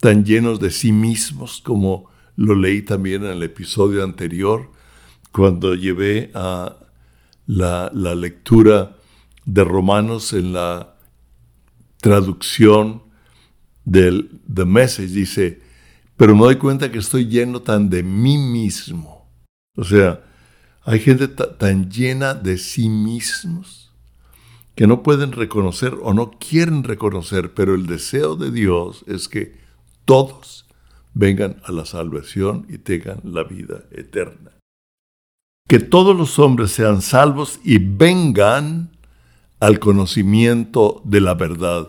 tan 0.00 0.24
llenos 0.24 0.58
de 0.58 0.70
sí 0.70 0.90
mismos, 0.90 1.60
como 1.60 2.10
lo 2.36 2.54
leí 2.54 2.82
también 2.82 3.24
en 3.24 3.32
el 3.32 3.42
episodio 3.42 4.02
anterior, 4.02 4.70
cuando 5.30 5.74
llevé 5.74 6.30
a 6.34 6.76
la, 7.46 7.90
lectura 7.92 8.96
de 9.44 9.64
Romanos 9.64 10.32
en 10.32 10.52
la 10.52 10.96
traducción 11.98 13.01
del 13.84 14.40
The 14.52 14.64
Message, 14.64 15.08
dice, 15.08 15.60
pero 16.16 16.34
me 16.34 16.42
doy 16.42 16.56
cuenta 16.56 16.90
que 16.90 16.98
estoy 16.98 17.26
lleno 17.26 17.62
tan 17.62 17.90
de 17.90 18.02
mí 18.02 18.38
mismo. 18.38 19.28
O 19.76 19.84
sea, 19.84 20.22
hay 20.84 21.00
gente 21.00 21.28
tan 21.28 21.90
llena 21.90 22.34
de 22.34 22.58
sí 22.58 22.88
mismos 22.88 23.92
que 24.74 24.86
no 24.86 25.02
pueden 25.02 25.32
reconocer 25.32 25.96
o 26.02 26.14
no 26.14 26.30
quieren 26.30 26.82
reconocer, 26.84 27.54
pero 27.54 27.74
el 27.74 27.86
deseo 27.86 28.36
de 28.36 28.50
Dios 28.50 29.04
es 29.06 29.28
que 29.28 29.56
todos 30.04 30.66
vengan 31.14 31.56
a 31.64 31.72
la 31.72 31.84
salvación 31.84 32.66
y 32.68 32.78
tengan 32.78 33.20
la 33.24 33.44
vida 33.44 33.84
eterna. 33.90 34.52
Que 35.68 35.78
todos 35.78 36.16
los 36.16 36.38
hombres 36.38 36.72
sean 36.72 37.02
salvos 37.02 37.60
y 37.64 37.78
vengan 37.78 38.90
al 39.60 39.78
conocimiento 39.78 41.02
de 41.04 41.20
la 41.20 41.34
verdad. 41.34 41.88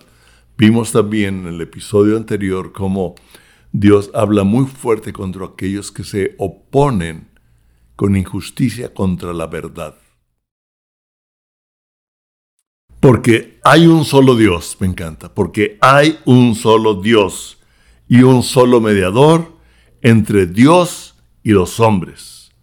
Vimos 0.65 0.93
también 0.93 1.39
en 1.39 1.55
el 1.55 1.60
episodio 1.60 2.15
anterior 2.15 2.72
cómo 2.72 3.15
Dios 3.74 4.10
habla 4.13 4.46
muy 4.46 4.65
fuerte 4.65 5.12
contra 5.12 5.46
aquellos 5.46 5.91
que 5.91 6.05
se 6.05 6.36
oponen 6.38 7.27
con 7.98 8.15
injusticia 8.15 8.93
contra 8.93 9.34
la 9.34 9.48
verdad. 9.48 9.96
Porque 13.01 13.60
hay 13.65 13.88
un 13.88 14.05
solo 14.05 14.38
Dios, 14.38 14.77
me 14.79 14.88
encanta, 14.88 15.34
porque 15.34 15.77
hay 15.82 16.17
un 16.24 16.55
solo 16.55 16.93
Dios 16.93 17.58
y 18.08 18.22
un 18.22 18.41
solo 18.41 18.79
mediador 18.79 19.58
entre 20.01 20.46
Dios 20.46 21.22
y 21.43 21.51
los 21.51 21.82
hombres. 21.82 22.53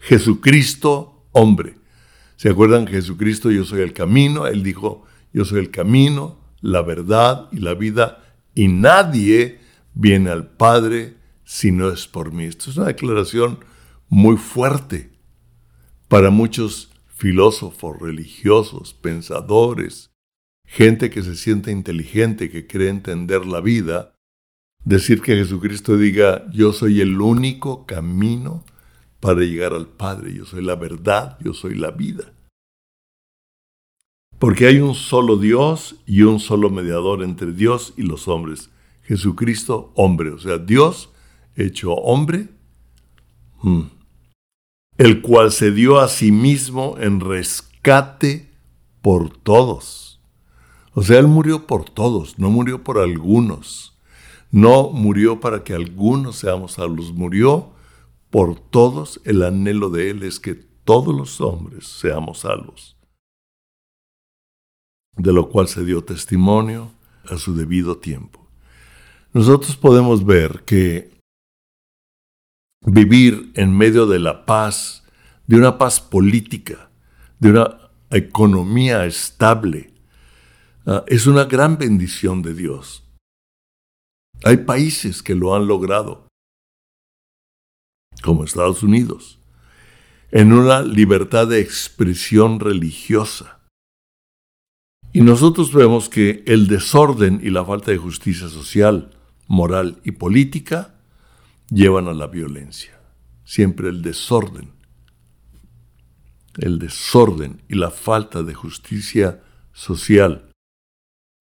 Jesucristo, 0.00 1.24
hombre. 1.32 1.78
¿Se 2.36 2.50
acuerdan? 2.50 2.86
Jesucristo, 2.86 3.50
yo 3.50 3.64
soy 3.64 3.80
el 3.80 3.94
camino. 3.94 4.46
Él 4.46 4.62
dijo, 4.62 5.06
yo 5.32 5.46
soy 5.46 5.60
el 5.60 5.70
camino, 5.70 6.45
la 6.60 6.82
verdad 6.82 7.48
y 7.52 7.58
la 7.58 7.74
vida, 7.74 8.22
y 8.54 8.68
nadie 8.68 9.60
viene 9.94 10.30
al 10.30 10.48
Padre 10.48 11.16
si 11.44 11.72
no 11.72 11.90
es 11.90 12.06
por 12.06 12.32
mí. 12.32 12.44
Esto 12.44 12.70
es 12.70 12.76
una 12.76 12.86
declaración 12.86 13.58
muy 14.08 14.36
fuerte 14.36 15.10
para 16.08 16.30
muchos 16.30 16.90
filósofos, 17.08 17.98
religiosos, 17.98 18.94
pensadores, 18.94 20.10
gente 20.64 21.10
que 21.10 21.22
se 21.22 21.36
siente 21.36 21.70
inteligente, 21.70 22.50
que 22.50 22.66
cree 22.66 22.90
entender 22.90 23.46
la 23.46 23.60
vida, 23.60 24.14
decir 24.84 25.22
que 25.22 25.36
Jesucristo 25.36 25.96
diga, 25.96 26.46
yo 26.52 26.72
soy 26.72 27.00
el 27.00 27.20
único 27.20 27.86
camino 27.86 28.64
para 29.20 29.40
llegar 29.40 29.72
al 29.72 29.88
Padre, 29.88 30.34
yo 30.34 30.44
soy 30.44 30.62
la 30.62 30.76
verdad, 30.76 31.38
yo 31.42 31.54
soy 31.54 31.74
la 31.74 31.90
vida. 31.90 32.32
Porque 34.38 34.66
hay 34.66 34.80
un 34.80 34.94
solo 34.94 35.36
Dios 35.36 35.96
y 36.06 36.22
un 36.22 36.40
solo 36.40 36.70
mediador 36.70 37.22
entre 37.22 37.52
Dios 37.52 37.94
y 37.96 38.02
los 38.02 38.28
hombres, 38.28 38.70
Jesucristo 39.02 39.92
hombre, 39.94 40.30
o 40.30 40.38
sea, 40.38 40.58
Dios 40.58 41.10
hecho 41.54 41.94
hombre, 41.94 42.48
hmm, 43.62 43.82
el 44.98 45.22
cual 45.22 45.52
se 45.52 45.70
dio 45.70 46.00
a 46.00 46.08
sí 46.08 46.32
mismo 46.32 46.96
en 46.98 47.20
rescate 47.20 48.50
por 49.02 49.30
todos. 49.30 50.20
O 50.92 51.02
sea, 51.02 51.18
Él 51.18 51.28
murió 51.28 51.66
por 51.66 51.84
todos, 51.88 52.38
no 52.38 52.50
murió 52.50 52.82
por 52.82 52.98
algunos. 52.98 53.96
No 54.50 54.90
murió 54.90 55.40
para 55.40 55.64
que 55.64 55.74
algunos 55.74 56.36
seamos 56.36 56.72
salvos, 56.72 57.12
murió 57.12 57.72
por 58.30 58.58
todos. 58.58 59.20
El 59.24 59.42
anhelo 59.42 59.90
de 59.90 60.10
Él 60.10 60.22
es 60.22 60.40
que 60.40 60.54
todos 60.54 61.14
los 61.14 61.40
hombres 61.40 61.86
seamos 61.86 62.38
salvos. 62.40 62.95
De 65.16 65.32
lo 65.32 65.48
cual 65.48 65.68
se 65.68 65.84
dio 65.84 66.04
testimonio 66.04 66.92
a 67.24 67.38
su 67.38 67.56
debido 67.56 67.96
tiempo. 67.96 68.46
Nosotros 69.32 69.76
podemos 69.76 70.24
ver 70.24 70.64
que 70.64 71.16
vivir 72.86 73.50
en 73.54 73.76
medio 73.76 74.06
de 74.06 74.18
la 74.18 74.46
paz, 74.46 75.04
de 75.46 75.56
una 75.56 75.78
paz 75.78 76.00
política, 76.00 76.88
de 77.38 77.50
una 77.50 77.90
economía 78.10 79.04
estable, 79.04 79.92
ah, 80.86 81.04
es 81.06 81.26
una 81.26 81.44
gran 81.44 81.78
bendición 81.78 82.42
de 82.42 82.54
Dios. 82.54 83.04
Hay 84.44 84.58
países 84.58 85.22
que 85.22 85.34
lo 85.34 85.54
han 85.54 85.66
logrado, 85.66 86.28
como 88.22 88.44
Estados 88.44 88.82
Unidos, 88.82 89.38
en 90.30 90.52
una 90.52 90.82
libertad 90.82 91.46
de 91.48 91.60
expresión 91.60 92.60
religiosa. 92.60 93.55
Y 95.16 95.22
nosotros 95.22 95.72
vemos 95.72 96.10
que 96.10 96.44
el 96.46 96.66
desorden 96.66 97.40
y 97.42 97.48
la 97.48 97.64
falta 97.64 97.90
de 97.90 97.96
justicia 97.96 98.50
social, 98.50 99.16
moral 99.46 99.98
y 100.04 100.10
política 100.10 100.96
llevan 101.70 102.06
a 102.08 102.12
la 102.12 102.26
violencia. 102.26 103.00
Siempre 103.42 103.88
el 103.88 104.02
desorden. 104.02 104.72
El 106.58 106.78
desorden 106.78 107.62
y 107.66 107.76
la 107.76 107.90
falta 107.90 108.42
de 108.42 108.52
justicia 108.52 109.42
social, 109.72 110.50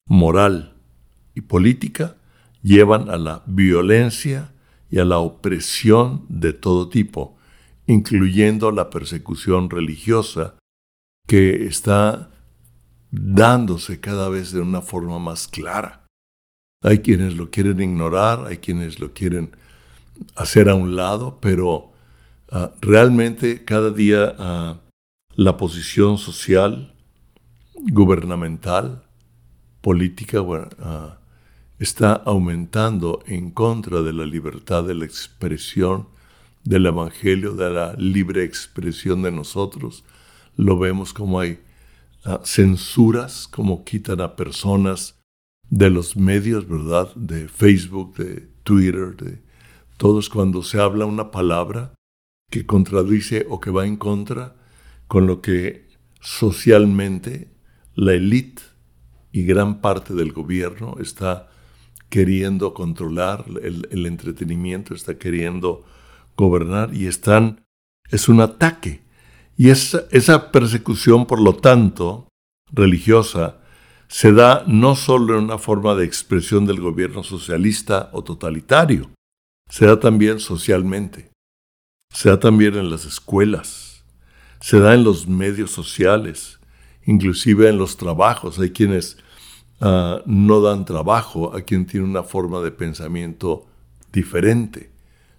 moral 0.08 0.78
y 1.34 1.42
política 1.42 2.16
llevan 2.62 3.10
a 3.10 3.18
la 3.18 3.44
violencia 3.46 4.54
y 4.90 5.00
a 5.00 5.04
la 5.04 5.18
opresión 5.18 6.26
de 6.30 6.54
todo 6.54 6.88
tipo, 6.88 7.36
incluyendo 7.88 8.72
la 8.72 8.90
persecución 8.90 9.70
religiosa 9.70 10.56
que 11.28 11.66
está 11.66 12.32
dándose 13.16 14.00
cada 14.00 14.30
vez 14.30 14.52
de 14.52 14.62
una 14.62 14.82
forma 14.82 15.20
más 15.20 15.48
clara. 15.48 16.06
Hay 16.82 17.00
quienes 17.00 17.36
lo 17.36 17.50
quieren 17.50 17.82
ignorar, 17.82 18.46
hay 18.46 18.58
quienes 18.58 19.00
lo 19.00 19.14
quieren 19.14 19.56
hacer 20.36 20.70
a 20.70 20.76
un 20.76 20.96
lado, 20.96 21.40
pero 21.42 21.92
ah, 22.52 22.72
realmente 22.82 23.64
cada 23.64 23.90
día 23.92 24.36
ah, 24.38 24.78
la 25.36 25.58
posición 25.58 26.18
social, 26.18 26.94
gubernamental, 27.74 29.04
política, 29.82 30.44
ah, 30.80 31.18
está 31.80 32.14
aumentando 32.14 33.24
en 33.26 33.52
contra 33.52 34.02
de 34.02 34.14
la 34.14 34.26
libertad 34.26 34.84
de 34.84 34.96
la 34.96 35.06
expresión 35.06 36.08
del 36.64 36.86
Evangelio, 36.86 37.54
de 37.54 37.70
la 37.70 37.94
libre 37.94 38.44
expresión 38.44 39.22
de 39.22 39.32
nosotros. 39.32 40.04
Lo 40.56 40.78
vemos 40.78 41.14
como 41.14 41.40
hay 41.40 41.60
censuras, 42.44 43.48
como 43.48 43.84
quitan 43.84 44.22
a 44.22 44.36
personas 44.36 45.20
de 45.70 45.90
los 45.90 46.16
medios, 46.16 46.68
¿verdad? 46.68 47.14
De 47.16 47.48
Facebook, 47.48 48.16
de 48.16 48.48
Twitter, 48.64 49.16
de 49.16 49.42
todos 49.98 50.30
cuando 50.30 50.64
se 50.64 50.80
habla 50.80 51.06
una 51.06 51.32
palabra 51.32 51.94
que 52.50 52.66
contradice 52.66 53.46
o 53.50 53.60
que 53.60 53.72
va 53.72 53.86
en 53.86 53.98
contra 53.98 54.56
con 55.08 55.28
lo 55.28 55.42
que 55.42 55.88
socialmente 56.20 57.52
la 57.94 58.14
élite 58.14 58.62
y 59.32 59.44
gran 59.44 59.82
parte 59.82 60.14
del 60.14 60.32
gobierno 60.32 60.96
está 61.00 61.50
queriendo 62.10 62.74
controlar, 62.74 63.46
el, 63.62 64.06
entretenimiento 64.06 64.94
está 64.94 65.18
queriendo 65.18 65.86
gobernar 66.38 66.94
y 66.94 67.08
están, 67.08 67.66
es 68.10 68.30
un 68.30 68.42
ataque. 68.42 69.02
Y 69.58 69.70
esa, 69.70 70.52
persecución, 70.52 71.26
por 71.26 71.42
lo 71.42 71.56
tanto, 71.56 72.28
religiosa, 72.72 73.58
se 74.08 74.34
da 74.34 74.64
no 74.68 74.96
solo 74.96 75.38
en 75.38 75.46
una 75.46 75.58
forma 75.58 75.96
de 75.96 76.06
expresión 76.06 76.66
del 76.66 76.82
gobierno 76.82 77.24
socialista 77.24 78.10
o 78.12 78.24
totalitario, 78.24 79.10
se 79.70 79.86
da 79.86 80.00
también 80.00 80.40
socialmente, 80.40 81.32
se 82.14 82.30
da 82.30 82.40
también 82.40 82.76
en 82.76 82.90
las 82.90 83.06
escuelas, 83.06 84.04
se 84.60 84.80
da 84.80 84.94
en 84.94 85.04
los 85.04 85.28
medios 85.28 85.72
sociales, 85.72 86.60
inclusive 87.06 87.70
en 87.70 87.78
los 87.78 87.98
trabajos. 87.98 88.60
Hay 88.60 88.72
quienes 88.72 89.18
ah, 89.80 90.22
no 90.26 90.62
dan 90.62 90.86
trabajo 90.86 91.56
a 91.56 91.62
quien 91.62 91.86
tiene 91.86 92.06
una 92.06 92.24
forma 92.24 92.62
de 92.62 92.72
pensamiento 92.72 93.66
diferente. 94.12 94.92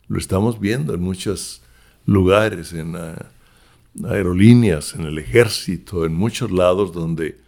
Lo 0.08 0.18
estamos 0.18 0.58
viendo 0.58 0.94
en 0.94 1.02
muchos 1.02 1.62
lugares, 2.04 2.72
en 2.72 2.96
ah, 2.96 3.30
aerolíneas, 4.04 4.94
en 4.94 5.02
el 5.02 5.18
ejército, 5.18 6.04
en 6.04 6.14
muchos 6.14 6.50
lados 6.50 6.92
donde 6.92 7.40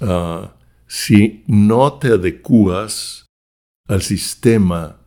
ah, 0.00 0.54
si 0.86 1.44
no 1.46 1.94
te 1.94 2.08
adecuas 2.08 3.26
al 3.86 4.02
sistema 4.02 5.00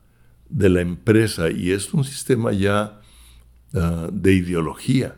de 0.50 0.70
la 0.70 0.82
empresa 0.82 1.50
y 1.50 1.72
es 1.72 1.94
un 1.94 2.04
sistema 2.04 2.52
ya 2.52 3.02
ah, 3.74 4.10
de 4.12 4.34
ideología. 4.34 5.18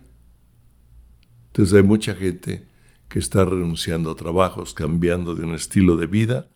Entonces 1.47 1.73
hay 1.73 1.83
mucha 1.83 2.15
gente 2.15 2.67
que 3.07 3.19
está 3.19 3.45
renunciando 3.45 4.11
a 4.11 4.15
trabajos, 4.15 4.73
cambiando 4.73 5.35
de 5.35 5.45
un 5.45 5.55
estilo 5.55 5.95
de 5.95 6.07
vida. 6.07 6.49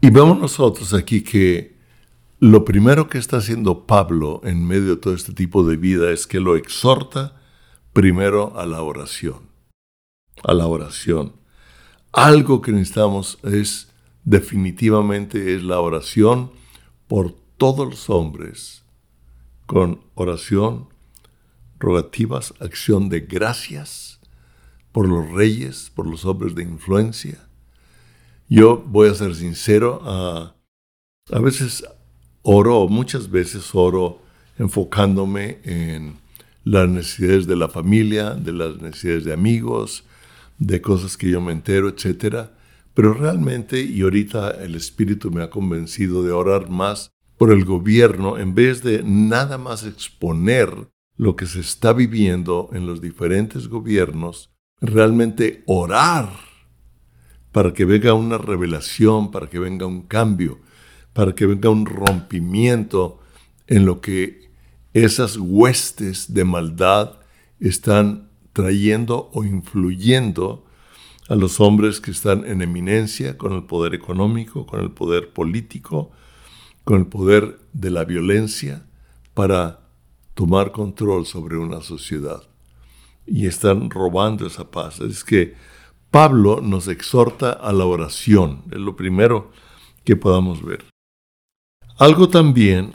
Y 0.00 0.10
vemos 0.10 0.38
nosotros 0.38 0.94
aquí 0.94 1.22
que 1.22 1.77
lo 2.40 2.64
primero 2.64 3.08
que 3.08 3.18
está 3.18 3.38
haciendo 3.38 3.86
Pablo 3.86 4.40
en 4.44 4.64
medio 4.64 4.94
de 4.94 4.96
todo 4.96 5.14
este 5.14 5.32
tipo 5.32 5.64
de 5.64 5.76
vida 5.76 6.12
es 6.12 6.26
que 6.26 6.38
lo 6.38 6.56
exhorta 6.56 7.40
primero 7.92 8.58
a 8.58 8.64
la 8.64 8.82
oración. 8.82 9.48
A 10.44 10.54
la 10.54 10.66
oración. 10.66 11.32
Algo 12.12 12.62
que 12.62 12.70
necesitamos 12.70 13.38
es 13.42 13.92
definitivamente 14.24 15.54
es 15.56 15.64
la 15.64 15.80
oración 15.80 16.52
por 17.08 17.32
todos 17.56 17.88
los 17.88 18.08
hombres, 18.08 18.84
con 19.66 20.00
oración, 20.14 20.88
rogativas, 21.80 22.54
acción 22.60 23.08
de 23.08 23.20
gracias 23.20 24.20
por 24.92 25.08
los 25.08 25.28
reyes, 25.32 25.90
por 25.92 26.06
los 26.06 26.24
hombres 26.24 26.54
de 26.54 26.62
influencia. 26.62 27.48
Yo 28.48 28.78
voy 28.78 29.08
a 29.08 29.14
ser 29.14 29.34
sincero, 29.34 30.00
a, 30.04 30.54
a 31.32 31.38
veces 31.40 31.84
oro, 32.42 32.88
muchas 32.88 33.30
veces 33.30 33.74
oro 33.74 34.22
enfocándome 34.58 35.58
en 35.64 36.16
las 36.64 36.88
necesidades 36.88 37.46
de 37.46 37.56
la 37.56 37.68
familia, 37.68 38.30
de 38.34 38.52
las 38.52 38.80
necesidades 38.80 39.24
de 39.24 39.32
amigos, 39.32 40.04
de 40.58 40.80
cosas 40.82 41.16
que 41.16 41.30
yo 41.30 41.40
me 41.40 41.52
entero, 41.52 41.88
etcétera. 41.88 42.52
Pero 42.94 43.14
realmente, 43.14 43.80
y 43.80 44.02
ahorita 44.02 44.50
el 44.50 44.74
Espíritu 44.74 45.30
me 45.30 45.42
ha 45.42 45.50
convencido 45.50 46.22
de 46.22 46.32
orar 46.32 46.68
más 46.68 47.12
por 47.36 47.52
el 47.52 47.64
gobierno 47.64 48.36
en 48.38 48.54
vez 48.54 48.82
de 48.82 49.02
nada 49.04 49.56
más 49.56 49.84
exponer 49.84 50.88
lo 51.16 51.36
que 51.36 51.46
se 51.46 51.60
está 51.60 51.92
viviendo 51.92 52.70
en 52.72 52.86
los 52.86 53.00
diferentes 53.00 53.68
gobiernos, 53.68 54.50
realmente 54.80 55.62
orar 55.66 56.30
para 57.52 57.72
que 57.72 57.84
venga 57.84 58.12
una 58.14 58.38
revelación, 58.38 59.30
para 59.30 59.48
que 59.48 59.58
venga 59.58 59.86
un 59.86 60.02
cambio, 60.02 60.58
para 61.18 61.34
que 61.34 61.46
venga 61.46 61.68
un 61.68 61.84
rompimiento 61.84 63.18
en 63.66 63.86
lo 63.86 64.00
que 64.00 64.52
esas 64.92 65.36
huestes 65.36 66.32
de 66.32 66.44
maldad 66.44 67.14
están 67.58 68.28
trayendo 68.52 69.28
o 69.32 69.42
influyendo 69.42 70.64
a 71.28 71.34
los 71.34 71.58
hombres 71.58 72.00
que 72.00 72.12
están 72.12 72.46
en 72.46 72.62
eminencia 72.62 73.36
con 73.36 73.52
el 73.54 73.64
poder 73.64 73.96
económico, 73.96 74.64
con 74.64 74.78
el 74.78 74.92
poder 74.92 75.32
político, 75.32 76.12
con 76.84 77.00
el 77.00 77.06
poder 77.08 77.58
de 77.72 77.90
la 77.90 78.04
violencia, 78.04 78.86
para 79.34 79.80
tomar 80.34 80.70
control 80.70 81.26
sobre 81.26 81.56
una 81.56 81.80
sociedad. 81.80 82.44
Y 83.26 83.48
están 83.48 83.90
robando 83.90 84.46
esa 84.46 84.70
paz. 84.70 85.00
Es 85.00 85.24
que 85.24 85.56
Pablo 86.12 86.60
nos 86.60 86.86
exhorta 86.86 87.50
a 87.50 87.72
la 87.72 87.86
oración. 87.86 88.62
Es 88.70 88.78
lo 88.78 88.94
primero 88.94 89.50
que 90.04 90.14
podamos 90.14 90.64
ver. 90.64 90.84
Algo 91.98 92.28
también 92.28 92.94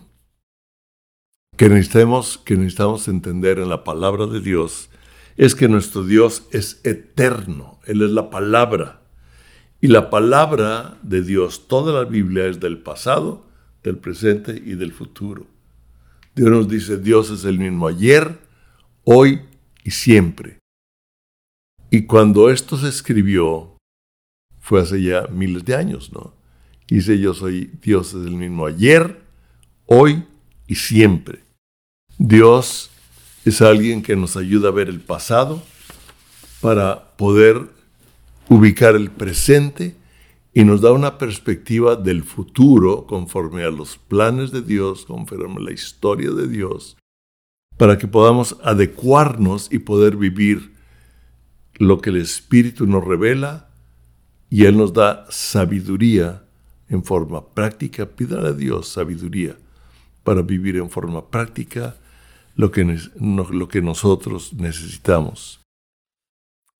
que 1.58 1.68
necesitamos, 1.68 2.38
que 2.38 2.56
necesitamos 2.56 3.10
entender 3.10 3.60
en 3.60 3.68
la 3.68 3.84
palabra 3.84 4.28
de 4.28 4.40
Dios 4.40 4.90
es 5.36 5.56
que 5.56 5.68
nuestro 5.68 6.06
Dios 6.06 6.48
es 6.52 6.80
eterno. 6.86 7.82
Él 7.86 8.02
es 8.02 8.12
la 8.12 8.30
palabra. 8.30 9.02
Y 9.82 9.88
la 9.88 10.10
palabra 10.10 10.98
de 11.02 11.22
Dios, 11.22 11.68
toda 11.68 11.92
la 11.92 12.10
Biblia 12.10 12.46
es 12.46 12.62
del 12.62 12.78
pasado, 12.78 13.46
del 13.84 13.98
presente 13.98 14.54
y 14.54 14.76
del 14.76 14.94
futuro. 14.94 15.48
Dios 16.34 16.50
nos 16.50 16.70
dice, 16.70 16.98
Dios 16.98 17.30
es 17.30 17.44
el 17.44 17.60
mismo 17.60 17.90
ayer, 17.90 18.40
hoy 19.04 19.42
y 19.84 19.92
siempre. 19.92 20.60
Y 21.92 22.06
cuando 22.06 22.50
esto 22.50 22.78
se 22.78 22.88
escribió, 22.88 23.78
fue 24.62 24.80
hace 24.80 25.04
ya 25.04 25.28
miles 25.28 25.66
de 25.66 25.76
años, 25.76 26.14
¿no? 26.14 26.42
Dice, 26.88 27.20
yo 27.20 27.34
soy 27.34 27.72
Dios 27.82 28.10
es 28.10 28.26
el 28.26 28.36
mismo 28.36 28.66
ayer, 28.66 29.22
hoy 29.86 30.24
y 30.68 30.76
siempre. 30.76 31.40
Dios 32.18 32.92
es 33.46 33.62
alguien 33.62 34.02
que 34.02 34.16
nos 34.16 34.38
ayuda 34.38 34.70
a 34.70 34.72
ver 34.72 34.90
el 34.90 35.00
pasado 35.00 35.64
para 36.62 37.16
poder 37.18 37.70
ubicar 38.50 38.96
el 38.96 39.10
presente 39.12 39.96
y 40.54 40.64
nos 40.64 40.82
da 40.82 40.92
una 40.92 41.18
perspectiva 41.18 41.96
del 41.96 42.24
futuro 42.24 43.08
conforme 43.08 43.64
a 43.64 43.72
los 43.72 43.98
planes 43.98 44.52
de 44.52 44.62
Dios, 44.62 45.06
conforme 45.06 45.56
a 45.56 45.64
la 45.64 45.72
historia 45.72 46.32
de 46.32 46.48
Dios, 46.48 46.96
para 47.78 47.98
que 47.98 48.08
podamos 48.08 48.58
adecuarnos 48.64 49.68
y 49.72 49.80
poder 49.80 50.16
vivir 50.16 50.74
lo 51.76 52.00
que 52.00 52.12
el 52.12 52.18
Espíritu 52.18 52.86
nos 52.86 53.04
revela 53.04 53.70
y 54.50 54.66
Él 54.66 54.78
nos 54.78 54.94
da 54.94 55.26
sabiduría 55.30 56.43
en 56.90 57.04
forma 57.04 57.46
práctica. 57.46 58.06
Pídale 58.06 58.50
a 58.50 58.54
Dios 58.54 58.90
sabiduría 58.90 59.56
para 60.24 60.42
vivir 60.42 60.78
en 60.78 60.90
forma 60.90 61.30
práctica 61.30 61.96
lo 62.56 62.72
que, 62.72 63.00
lo 63.20 63.68
que 63.68 63.82
nosotros 63.82 64.54
necesitamos. 64.54 65.60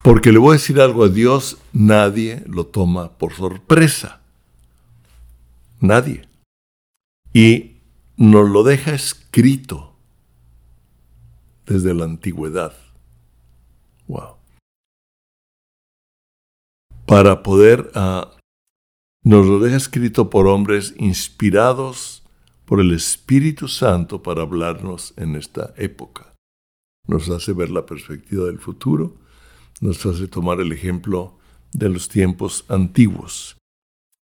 Porque 0.04 0.32
le 0.32 0.38
voy 0.38 0.52
a 0.52 0.60
decir 0.60 0.82
algo 0.82 1.06
a 1.06 1.10
Dios, 1.10 1.58
nadie 1.72 2.44
lo 2.46 2.66
toma 2.66 3.18
por 3.18 3.34
sorpresa. 3.34 4.20
Nadie. 5.80 6.28
Y 7.34 7.78
nos 8.18 8.50
lo 8.50 8.64
deja 8.64 8.94
escrito 8.94 9.96
desde 11.66 11.94
la 11.94 12.04
antigüedad. 12.04 12.74
Wow. 14.08 14.36
Para 17.06 17.42
poder, 17.44 17.92
uh, 17.96 18.28
nos 19.24 19.46
lo 19.46 19.60
deja 19.60 19.78
escrito 19.78 20.30
por 20.30 20.48
hombres 20.48 20.94
inspirados 20.98 22.24
por 22.66 22.80
el 22.80 22.92
Espíritu 22.92 23.68
Santo 23.68 24.22
para 24.22 24.42
hablarnos 24.42 25.14
en 25.18 25.36
esta 25.36 25.74
época. 25.78 26.34
Nos 27.08 27.30
hace 27.30 27.54
ver 27.54 27.70
la 27.70 27.86
perspectiva 27.86 28.46
del 28.46 28.60
futuro, 28.60 29.18
nos 29.82 30.06
hace 30.06 30.28
tomar 30.28 30.60
el 30.60 30.72
ejemplo 30.72 31.38
de 31.72 31.90
los 31.90 32.08
tiempos 32.10 32.66
antiguos 32.68 33.58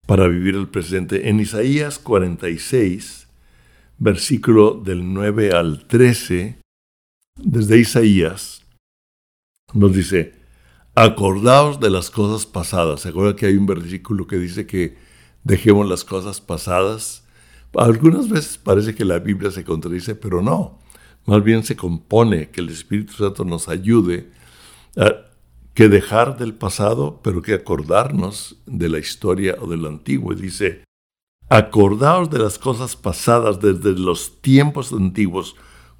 para 0.06 0.28
vivir 0.28 0.54
el 0.54 0.68
presente. 0.68 1.28
En 1.28 1.40
Isaías 1.40 1.98
46, 1.98 3.28
versículo 3.98 4.74
del 4.74 5.12
9 5.12 5.52
al 5.52 5.86
13, 5.86 6.60
desde 7.36 7.78
Isaías, 7.78 8.66
nos 9.72 9.94
dice, 9.94 10.39
acordaos 11.02 11.80
de 11.80 11.90
las 11.90 12.10
cosas 12.10 12.46
pasadas. 12.46 13.00
¿Se 13.00 13.08
acuerda 13.08 13.36
que 13.36 13.46
hay 13.46 13.56
un 13.56 13.66
versículo 13.66 14.26
que 14.26 14.36
dice 14.36 14.66
que 14.66 14.96
dejemos 15.44 15.88
las 15.88 16.04
cosas 16.04 16.40
pasadas 16.40 17.24
algunas 17.78 18.28
veces 18.28 18.58
parece 18.58 18.94
que 18.94 19.04
la 19.04 19.18
Biblia 19.18 19.50
se 19.50 19.64
contradice, 19.64 20.14
pero 20.14 20.42
no. 20.42 20.80
Más 21.26 21.42
bien 21.44 21.62
se 21.62 21.76
compone 21.76 22.50
que 22.50 22.60
el 22.60 22.70
Espíritu 22.70 23.12
Santo 23.12 23.44
nos 23.44 23.68
ayude 23.68 24.30
a 24.96 25.26
que 25.74 25.88
dejar 25.88 26.36
del 26.36 26.54
pasado, 26.54 27.20
pero 27.22 27.42
que 27.42 27.54
acordarnos 27.54 28.56
de 28.66 28.88
la 28.88 28.98
historia 28.98 29.56
o 29.60 29.68
del 29.68 29.86
antiguo. 29.86 30.32
Y 30.32 30.36
dice, 30.36 30.84
acordaos 31.48 32.28
de 32.30 32.40
las 32.40 32.58
cosas 32.58 32.96
pasadas 32.96 33.60
desde 33.60 33.92
los 33.92 34.40
tiempos 34.40 34.92
antiguos, 34.92 35.54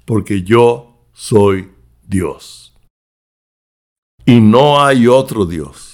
porque 0.05 0.43
yo 0.43 1.07
soy 1.13 1.69
Dios. 2.05 2.70
Y 4.25 4.39
no 4.39 4.83
hay 4.83 5.07
otro 5.07 5.45
Dios. 5.45 5.91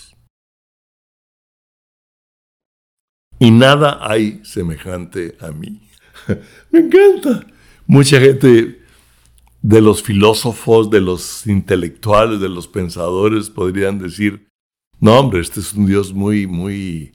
y 3.40 3.52
nada 3.52 4.00
hay 4.02 4.42
semejante 4.44 5.38
a 5.40 5.52
mí. 5.52 5.82
Me 6.72 6.80
encanta. 6.80 7.46
Mucha 7.86 8.20
gente 8.20 8.82
de 9.62 9.82
los 9.82 10.04
filósofos, 10.04 10.90
de 10.90 11.02
los 11.02 11.46
intelectuales, 11.48 12.40
de 12.40 12.50
los 12.50 12.68
pensadores 12.68 13.50
podrían 13.50 14.00
decir, 14.00 14.48
no 15.00 15.20
hombre, 15.20 15.42
este 15.42 15.60
es 15.60 15.74
un 15.74 15.86
Dios 15.86 16.14
muy, 16.14 16.48
muy, 16.48 17.14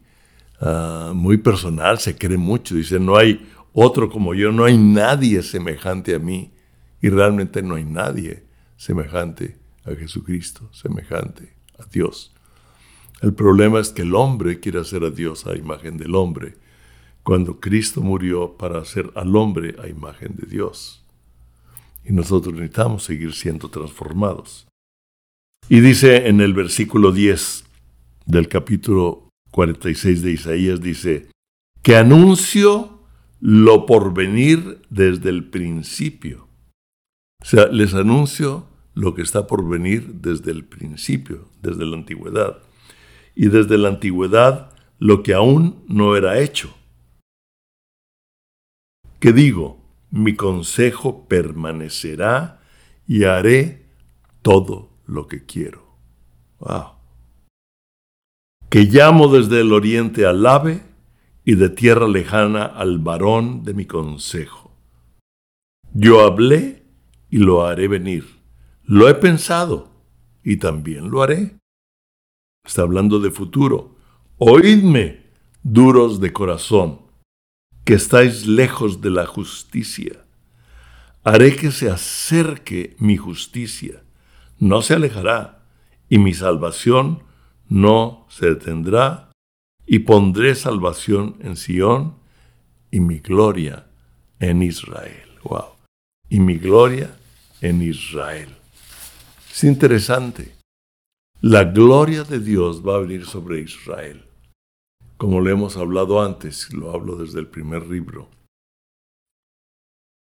ah, 0.60 1.12
muy 1.14 1.36
personal, 1.38 1.98
se 1.98 2.16
cree 2.16 2.38
mucho. 2.38 2.74
Dice, 2.74 2.98
no 3.00 3.16
hay 3.16 3.46
otro 3.72 4.08
como 4.08 4.34
yo, 4.34 4.52
no 4.52 4.64
hay 4.64 4.78
nadie 4.78 5.42
semejante 5.42 6.14
a 6.14 6.18
mí. 6.18 6.52
Y 7.00 7.08
realmente 7.08 7.62
no 7.62 7.74
hay 7.74 7.84
nadie 7.84 8.44
semejante 8.76 9.61
a 9.84 9.94
Jesucristo, 9.94 10.68
semejante 10.72 11.54
a 11.78 11.84
Dios. 11.84 12.32
El 13.20 13.34
problema 13.34 13.80
es 13.80 13.90
que 13.90 14.02
el 14.02 14.14
hombre 14.14 14.60
quiere 14.60 14.80
hacer 14.80 15.04
a 15.04 15.10
Dios 15.10 15.46
a 15.46 15.56
imagen 15.56 15.96
del 15.96 16.14
hombre, 16.14 16.56
cuando 17.22 17.60
Cristo 17.60 18.00
murió 18.00 18.56
para 18.56 18.80
hacer 18.80 19.12
al 19.14 19.36
hombre 19.36 19.76
a 19.82 19.88
imagen 19.88 20.34
de 20.36 20.46
Dios. 20.46 21.04
Y 22.04 22.12
nosotros 22.12 22.54
necesitamos 22.54 23.04
seguir 23.04 23.32
siendo 23.32 23.68
transformados. 23.68 24.66
Y 25.68 25.80
dice 25.80 26.26
en 26.26 26.40
el 26.40 26.52
versículo 26.52 27.12
10 27.12 27.64
del 28.26 28.48
capítulo 28.48 29.28
46 29.52 30.22
de 30.22 30.32
Isaías, 30.32 30.80
dice, 30.80 31.28
que 31.82 31.96
anuncio 31.96 32.98
lo 33.40 33.86
por 33.86 34.14
venir 34.14 34.82
desde 34.90 35.30
el 35.30 35.44
principio. 35.44 36.48
O 37.40 37.44
sea, 37.44 37.66
les 37.66 37.94
anuncio 37.94 38.66
lo 38.94 39.14
que 39.14 39.22
está 39.22 39.46
por 39.46 39.68
venir 39.68 40.20
desde 40.20 40.50
el 40.50 40.64
principio, 40.64 41.48
desde 41.60 41.84
la 41.86 41.96
antigüedad 41.96 42.58
y 43.34 43.48
desde 43.48 43.78
la 43.78 43.88
antigüedad 43.88 44.72
lo 44.98 45.22
que 45.22 45.34
aún 45.34 45.84
no 45.88 46.16
era 46.16 46.38
hecho. 46.38 46.74
¿Qué 49.18 49.32
digo? 49.32 49.80
Mi 50.10 50.34
consejo 50.34 51.26
permanecerá 51.26 52.60
y 53.06 53.24
haré 53.24 53.86
todo 54.42 54.90
lo 55.06 55.26
que 55.26 55.44
quiero. 55.46 55.96
Wow. 56.58 56.92
Que 58.68 58.84
llamo 58.84 59.28
desde 59.28 59.60
el 59.60 59.72
oriente 59.72 60.26
al 60.26 60.44
ave 60.46 60.82
y 61.44 61.54
de 61.54 61.68
tierra 61.68 62.06
lejana 62.06 62.64
al 62.64 62.98
varón 62.98 63.64
de 63.64 63.74
mi 63.74 63.86
consejo. 63.86 64.72
Yo 65.92 66.24
hablé 66.24 66.84
y 67.30 67.38
lo 67.38 67.64
haré 67.66 67.88
venir. 67.88 68.41
Lo 68.84 69.08
he 69.08 69.14
pensado 69.14 69.90
y 70.42 70.56
también 70.56 71.10
lo 71.10 71.22
haré. 71.22 71.56
Está 72.64 72.82
hablando 72.82 73.20
de 73.20 73.30
futuro. 73.30 73.96
Oídme, 74.38 75.22
duros 75.62 76.20
de 76.20 76.32
corazón, 76.32 77.00
que 77.84 77.94
estáis 77.94 78.46
lejos 78.46 79.00
de 79.00 79.10
la 79.10 79.26
justicia. 79.26 80.24
Haré 81.24 81.56
que 81.56 81.70
se 81.70 81.90
acerque 81.90 82.96
mi 82.98 83.16
justicia. 83.16 84.02
No 84.58 84.82
se 84.82 84.94
alejará, 84.94 85.64
y 86.08 86.18
mi 86.18 86.34
salvación 86.34 87.22
no 87.68 88.26
se 88.28 88.46
detendrá, 88.46 89.30
y 89.86 90.00
pondré 90.00 90.54
salvación 90.54 91.36
en 91.40 91.56
Sión 91.56 92.16
y 92.90 93.00
mi 93.00 93.18
gloria 93.18 93.86
en 94.38 94.62
Israel. 94.62 95.28
Wow. 95.44 95.76
Y 96.28 96.40
mi 96.40 96.56
gloria 96.56 97.16
en 97.60 97.82
Israel. 97.82 98.61
Es 99.52 99.64
interesante. 99.64 100.56
La 101.42 101.64
gloria 101.64 102.24
de 102.24 102.40
Dios 102.40 102.82
va 102.82 102.96
a 102.96 103.00
venir 103.00 103.26
sobre 103.26 103.60
Israel. 103.60 104.24
Como 105.18 105.40
lo 105.40 105.50
hemos 105.50 105.76
hablado 105.76 106.22
antes, 106.22 106.72
lo 106.72 106.90
hablo 106.90 107.16
desde 107.16 107.40
el 107.40 107.48
primer 107.48 107.86
libro. 107.86 108.30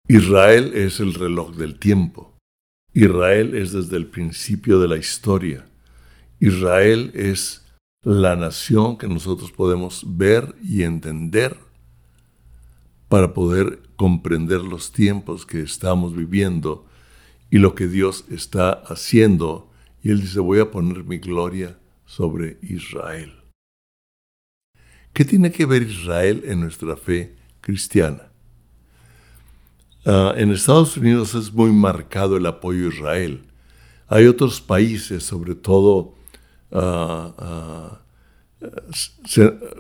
Israel 0.07 0.71
es 0.75 0.99
el 0.99 1.15
reloj 1.15 1.55
del 1.55 1.79
tiempo. 1.79 2.37
Israel 2.93 3.55
es 3.55 3.71
desde 3.71 3.97
el 3.97 4.05
principio 4.05 4.79
de 4.79 4.87
la 4.87 4.97
historia. 4.97 5.67
Israel 6.39 7.09
es 7.15 7.65
la 8.03 8.35
nación 8.35 8.99
que 8.99 9.07
nosotros 9.07 9.51
podemos 9.51 10.05
ver 10.05 10.53
y 10.61 10.83
entender 10.83 11.57
para 13.09 13.33
poder 13.33 13.81
comprender 13.95 14.61
los 14.61 14.91
tiempos 14.91 15.47
que 15.47 15.61
estamos 15.61 16.15
viviendo 16.15 16.85
y 17.49 17.57
lo 17.59 17.75
que 17.75 17.87
Dios 17.87 18.25
está 18.29 18.71
haciendo. 18.71 19.71
Y 20.03 20.11
Él 20.11 20.21
dice, 20.21 20.39
voy 20.39 20.59
a 20.59 20.71
poner 20.71 21.03
mi 21.03 21.17
gloria 21.17 21.77
sobre 22.05 22.57
Israel. 22.61 23.33
¿Qué 25.13 25.25
tiene 25.25 25.51
que 25.51 25.65
ver 25.65 25.83
Israel 25.83 26.43
en 26.45 26.59
nuestra 26.59 26.95
fe 26.95 27.35
cristiana? 27.61 28.31
Ah, 30.05 30.33
en 30.37 30.51
Estados 30.51 30.95
Unidos 30.95 31.35
es 31.35 31.51
muy 31.51 31.71
marcado 31.71 32.37
el 32.37 32.45
apoyo 32.45 32.85
a 32.85 32.93
Israel. 32.93 33.41
Hay 34.07 34.25
otros 34.25 34.61
países, 34.61 35.23
sobre 35.23 35.55
todo 35.55 36.15
ah, 36.71 37.33
ah, 37.37 38.01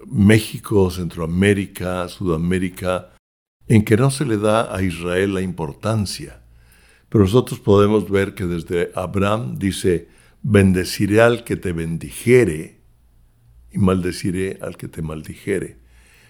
México, 0.07 0.91
Centroamérica, 0.91 2.07
Sudamérica, 2.09 3.13
en 3.67 3.83
que 3.83 3.95
no 3.95 4.11
se 4.11 4.25
le 4.25 4.37
da 4.37 4.75
a 4.75 4.81
Israel 4.81 5.33
la 5.33 5.41
importancia. 5.41 6.41
Pero 7.09 7.23
nosotros 7.23 7.59
podemos 7.59 8.09
ver 8.09 8.33
que 8.35 8.45
desde 8.45 8.91
Abraham 8.95 9.57
dice, 9.57 10.09
bendeciré 10.41 11.21
al 11.21 11.43
que 11.43 11.55
te 11.55 11.71
bendijere 11.71 12.81
y 13.71 13.77
maldeciré 13.77 14.59
al 14.61 14.77
que 14.77 14.87
te 14.87 15.01
maldijere. 15.01 15.77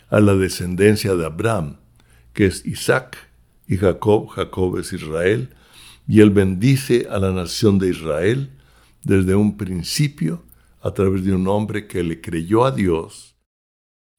A 0.10 0.20
la 0.20 0.36
descendencia 0.36 1.16
de 1.16 1.26
Abraham, 1.26 1.78
que 2.34 2.46
es 2.46 2.66
Isaac, 2.66 3.18
y 3.68 3.78
Jacob, 3.78 4.28
Jacob 4.30 4.78
es 4.78 4.94
Israel, 4.94 5.50
y 6.08 6.22
él 6.22 6.30
bendice 6.30 7.08
a 7.10 7.20
la 7.20 7.32
nación 7.32 7.80
de 7.80 7.90
Israel 7.90 8.50
desde 9.04 9.36
un 9.36 9.58
principio 9.58 10.44
a 10.82 10.92
través 10.92 11.26
de 11.26 11.34
un 11.34 11.48
hombre 11.48 11.88
que 11.88 12.04
le 12.04 12.22
creyó 12.22 12.66
a 12.66 12.72
Dios, 12.72 13.36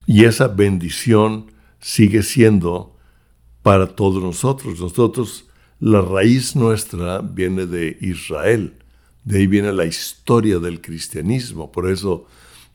y 0.06 0.24
esa 0.24 0.48
bendición 0.48 1.52
sigue 1.80 2.22
siendo 2.22 2.96
para 3.62 3.86
todos 3.94 4.22
nosotros. 4.22 4.80
Nosotros, 4.80 5.47
la 5.80 6.00
raíz 6.00 6.56
nuestra 6.56 7.20
viene 7.20 7.66
de 7.66 7.96
Israel, 8.00 8.74
de 9.24 9.38
ahí 9.38 9.46
viene 9.46 9.72
la 9.72 9.84
historia 9.84 10.58
del 10.58 10.80
cristianismo, 10.80 11.70
por 11.70 11.90
eso 11.90 12.26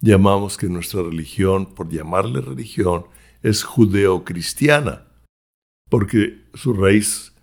llamamos 0.02 0.58
que 0.58 0.68
nuestra 0.68 1.02
religión, 1.02 1.66
por 1.66 1.90
llamarle 1.90 2.42
religión, 2.42 3.06
es 3.42 3.64
judeo-cristiana 3.64 5.08
porque 5.94 6.42
su 6.56 6.74
raíz 6.74 7.34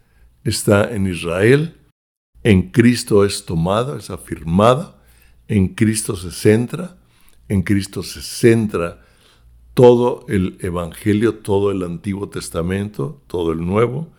está 0.43 0.93
en 0.93 1.07
Israel, 1.07 1.77
en 2.43 2.73
Cristo 2.73 3.25
es 3.25 3.45
tomada, 3.45 3.97
es 3.97 4.11
afirmada, 4.11 5.01
en 5.47 5.69
Cristo 5.69 6.17
se 6.17 6.33
centra, 6.33 6.97
en 7.49 7.63
Cristo 7.63 8.03
se 8.03 8.23
centra 8.23 9.07
todo 9.73 10.25
el 10.29 10.59
Evangelio, 10.63 11.37
todo 11.37 11.71
el 11.71 11.85
Antiguo 11.85 12.29
Testamento, 12.29 13.23
todo 13.29 13.53
el 13.53 13.65
Nuevo, 13.65 14.13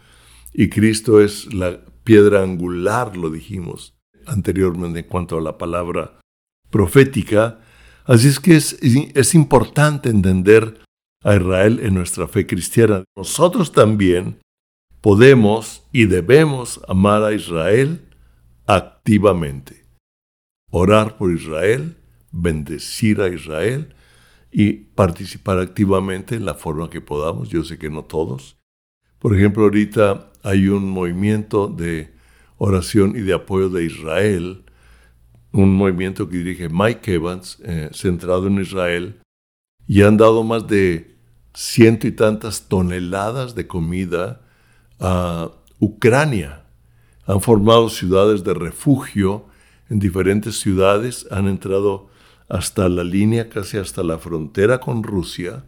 y 0.53 0.69
Cristo 0.69 1.21
es 1.21 1.53
la 1.53 1.79
piedra 2.03 2.43
angular, 2.43 3.15
lo 3.15 3.29
dijimos 3.29 3.95
anteriormente 4.25 4.99
en 4.99 5.05
cuanto 5.05 5.37
a 5.37 5.41
la 5.41 5.57
palabra 5.57 6.19
profética. 6.69 7.59
Así 8.05 8.27
es 8.27 8.39
que 8.39 8.55
es, 8.55 8.77
es 8.81 9.35
importante 9.35 10.09
entender 10.09 10.81
a 11.23 11.35
Israel 11.35 11.79
en 11.81 11.93
nuestra 11.93 12.27
fe 12.27 12.45
cristiana. 12.47 13.03
Nosotros 13.15 13.71
también 13.71 14.39
podemos 15.01 15.83
y 15.91 16.05
debemos 16.05 16.81
amar 16.87 17.23
a 17.23 17.33
Israel 17.33 18.01
activamente. 18.65 19.85
Orar 20.71 21.17
por 21.17 21.31
Israel, 21.31 21.97
bendecir 22.31 23.21
a 23.21 23.27
Israel 23.27 23.93
y 24.51 24.73
participar 24.73 25.59
activamente 25.59 26.35
en 26.35 26.45
la 26.45 26.55
forma 26.55 26.89
que 26.89 27.01
podamos. 27.01 27.49
Yo 27.49 27.63
sé 27.63 27.77
que 27.77 27.89
no 27.89 28.03
todos. 28.03 28.57
Por 29.19 29.35
ejemplo, 29.35 29.63
ahorita 29.63 30.30
hay 30.43 30.67
un 30.67 30.89
movimiento 30.89 31.67
de 31.67 32.13
oración 32.57 33.15
y 33.15 33.21
de 33.21 33.33
apoyo 33.33 33.69
de 33.69 33.85
Israel, 33.85 34.63
un 35.51 35.75
movimiento 35.75 36.29
que 36.29 36.37
dirige 36.37 36.69
Mike 36.69 37.15
Evans, 37.15 37.59
eh, 37.63 37.89
centrado 37.93 38.47
en 38.47 38.61
Israel, 38.61 39.19
y 39.87 40.03
han 40.03 40.17
dado 40.17 40.43
más 40.43 40.67
de 40.67 41.17
ciento 41.53 42.07
y 42.07 42.11
tantas 42.11 42.67
toneladas 42.67 43.55
de 43.55 43.67
comida 43.67 44.41
a 44.99 45.51
Ucrania. 45.79 46.63
Han 47.25 47.41
formado 47.41 47.89
ciudades 47.89 48.43
de 48.43 48.53
refugio 48.53 49.45
en 49.89 49.99
diferentes 49.99 50.59
ciudades, 50.59 51.27
han 51.31 51.47
entrado 51.47 52.09
hasta 52.47 52.87
la 52.89 53.03
línea, 53.03 53.49
casi 53.49 53.77
hasta 53.77 54.03
la 54.03 54.17
frontera 54.17 54.79
con 54.79 55.03
Rusia, 55.03 55.65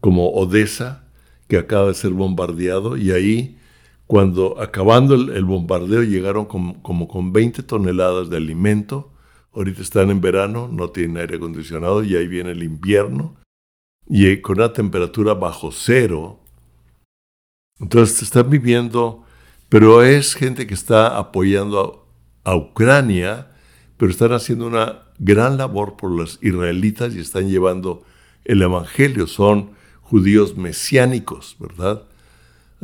como 0.00 0.30
Odessa, 0.30 1.04
que 1.48 1.56
acaba 1.56 1.88
de 1.88 1.94
ser 1.94 2.10
bombardeado, 2.10 2.96
y 2.96 3.10
ahí, 3.10 3.58
cuando 4.06 4.60
acabando 4.60 5.14
el, 5.14 5.44
bombardeo, 5.44 6.02
llegaron 6.02 6.44
como 6.46 7.08
con 7.08 7.32
20 7.32 7.62
toneladas 7.62 8.28
de 8.30 8.36
alimento. 8.36 9.12
Ahorita 9.52 9.82
están 9.82 10.10
en 10.10 10.20
verano, 10.20 10.68
no 10.70 10.90
tienen 10.90 11.16
aire 11.18 11.36
acondicionado, 11.36 12.02
y 12.04 12.16
ahí 12.16 12.28
viene 12.28 12.50
el 12.52 12.62
invierno 12.62 13.36
y 14.06 14.36
con 14.38 14.58
una 14.58 14.72
temperatura 14.72 15.34
bajo 15.34 15.72
cero. 15.72 16.40
Entonces 17.80 18.22
están 18.22 18.50
viviendo, 18.50 19.24
pero 19.68 20.02
es 20.02 20.34
gente 20.34 20.66
que 20.66 20.74
está 20.74 21.18
apoyando 21.18 22.06
a, 22.44 22.56
Ucrania, 22.56 23.48
pero 23.96 24.10
están 24.10 24.32
haciendo 24.32 24.66
una 24.66 25.04
gran 25.18 25.56
labor 25.56 25.96
por 25.96 26.10
los 26.10 26.38
israelitas 26.42 27.14
y 27.14 27.20
están 27.20 27.48
llevando 27.48 28.04
el 28.44 28.62
Evangelio. 28.62 29.26
Son 29.26 29.70
judíos 30.02 30.56
mesiánicos, 30.56 31.56
¿verdad? 31.58 32.04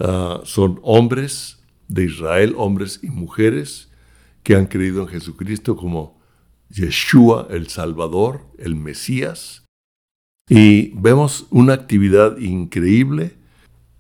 Ah, 0.02 0.40
son 0.44 0.80
hombres 0.82 1.58
de 1.88 2.06
Israel, 2.06 2.54
hombres 2.56 3.00
y 3.02 3.10
mujeres 3.10 3.90
que 4.42 4.54
han 4.54 4.64
creído 4.64 5.02
en 5.02 5.08
Jesucristo 5.08 5.76
como 5.76 6.18
Yeshua, 6.70 7.48
el 7.50 7.68
Salvador, 7.68 8.46
el 8.58 8.76
Mesías, 8.76 9.66
y 10.48 10.88
vemos 10.98 11.46
una 11.50 11.74
actividad 11.74 12.38
increíble. 12.38 13.36